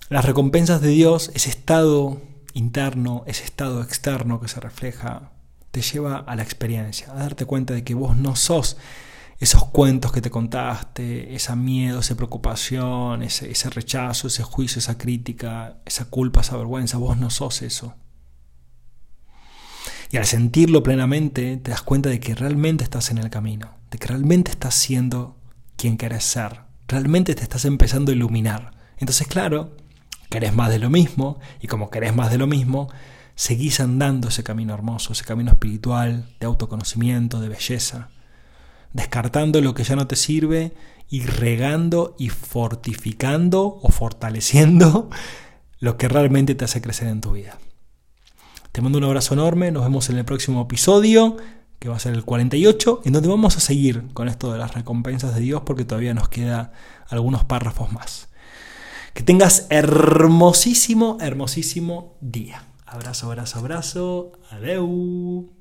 las 0.09 0.26
recompensas 0.26 0.82
de 0.82 0.89
Dios, 0.89 1.32
ese 1.34 1.49
estado 1.49 2.22
interno, 2.53 3.24
ese 3.28 3.43
estado 3.43 3.82
externo 3.82 4.39
que 4.39 4.47
se 4.47 4.59
refleja, 4.59 5.32
te 5.72 5.82
lleva 5.82 6.18
a 6.18 6.36
la 6.36 6.43
experiencia, 6.43 7.11
a 7.11 7.15
darte 7.15 7.45
cuenta 7.45 7.74
de 7.74 7.84
que 7.84 7.93
vos 7.93 8.18
no 8.18 8.36
sos 8.36 8.78
esos 9.39 9.65
cuentos 9.65 10.11
que 10.11 10.22
te 10.22 10.32
contaste, 10.32 11.36
ese 11.36 11.55
miedo, 11.55 11.99
esa 11.99 12.15
preocupación, 12.15 13.22
ese, 13.22 13.51
ese 13.51 13.70
rechazo, 13.70 14.28
ese 14.28 14.43
juicio, 14.43 14.80
esa 14.80 14.97
crítica, 14.97 15.78
esa 15.86 16.05
culpa, 16.05 16.41
esa 16.41 16.57
vergüenza, 16.57 16.97
vos 16.97 17.18
no 17.18 17.30
sos 17.30 17.61
eso. 17.61 17.95
Y 20.09 20.18
al 20.18 20.26
sentirlo 20.26 20.82
plenamente, 20.82 21.57
te 21.57 21.72
das 21.72 21.84
cuenta 21.84 22.09
de 22.09 22.20
que 22.20 22.34
realmente 22.34 22.84
estás 22.84 23.11
en 23.11 23.20
el 23.20 23.30
camino, 23.30 23.77
de 23.92 23.98
que 23.98 24.08
realmente 24.08 24.52
estás 24.52 24.76
siendo 24.76 25.38
quien 25.76 25.98
querés 25.98 26.24
ser, 26.24 26.62
realmente 26.88 27.36
te 27.36 27.44
estás 27.44 27.66
empezando 27.66 28.12
a 28.12 28.16
iluminar. 28.16 28.72
Entonces, 28.98 29.28
claro, 29.28 29.76
querés 30.30 30.54
más 30.54 30.70
de 30.70 30.80
lo 30.80 30.90
mismo 30.90 31.40
y 31.62 31.68
como 31.68 31.90
querés 31.90 32.16
más 32.16 32.32
de 32.32 32.38
lo 32.38 32.48
mismo, 32.48 32.90
seguís 33.36 33.80
andando 33.80 34.30
ese 34.30 34.44
camino 34.44 34.74
hermoso, 34.74 35.14
ese 35.14 35.24
camino 35.24 35.52
espiritual, 35.52 36.26
de 36.40 36.46
autoconocimiento, 36.46 37.40
de 37.40 37.50
belleza, 37.50 38.10
descartando 38.94 39.62
lo 39.62 39.74
que 39.74 39.84
ya 39.84 39.96
no 39.96 40.08
te 40.08 40.16
sirve 40.16 40.74
y 41.10 41.22
regando 41.22 42.16
y 42.18 42.30
fortificando 42.30 43.80
o 43.82 43.90
fortaleciendo 43.90 45.10
lo 45.80 45.98
que 45.98 46.08
realmente 46.08 46.56
te 46.56 46.66
hace 46.66 46.82
crecer 46.82 47.08
en 47.08 47.22
tu 47.22 47.34
vida. 47.34 47.60
Te 48.72 48.82
mando 48.82 48.98
un 48.98 49.06
abrazo 49.06 49.34
enorme, 49.34 49.72
nos 49.72 49.84
vemos 49.84 50.10
en 50.10 50.18
el 50.18 50.26
próximo 50.26 50.64
episodio, 50.64 51.38
que 51.80 51.90
va 51.90 51.96
a 51.96 52.00
ser 52.00 52.14
el 52.14 52.24
48, 52.24 53.02
en 53.06 53.14
donde 53.14 53.30
vamos 53.30 53.58
a 53.58 53.60
seguir 53.60 54.06
con 54.14 54.28
esto 54.28 54.52
de 54.52 54.60
las 54.60 54.74
recompensas 54.74 55.36
de 55.36 55.42
Dios 55.42 55.62
porque 55.66 55.86
todavía 55.86 56.14
nos 56.14 56.30
queda 56.30 56.72
algunos 57.08 57.44
párrafos 57.44 57.92
más. 57.92 58.30
Que 59.14 59.24
tengas 59.24 59.68
hermosísimo, 59.70 61.18
hermosísimo 61.22 62.16
día. 62.22 62.64
Abrazo, 62.86 63.28
abrazo, 63.28 63.60
abrazo. 63.60 64.32
Adeu. 64.52 65.57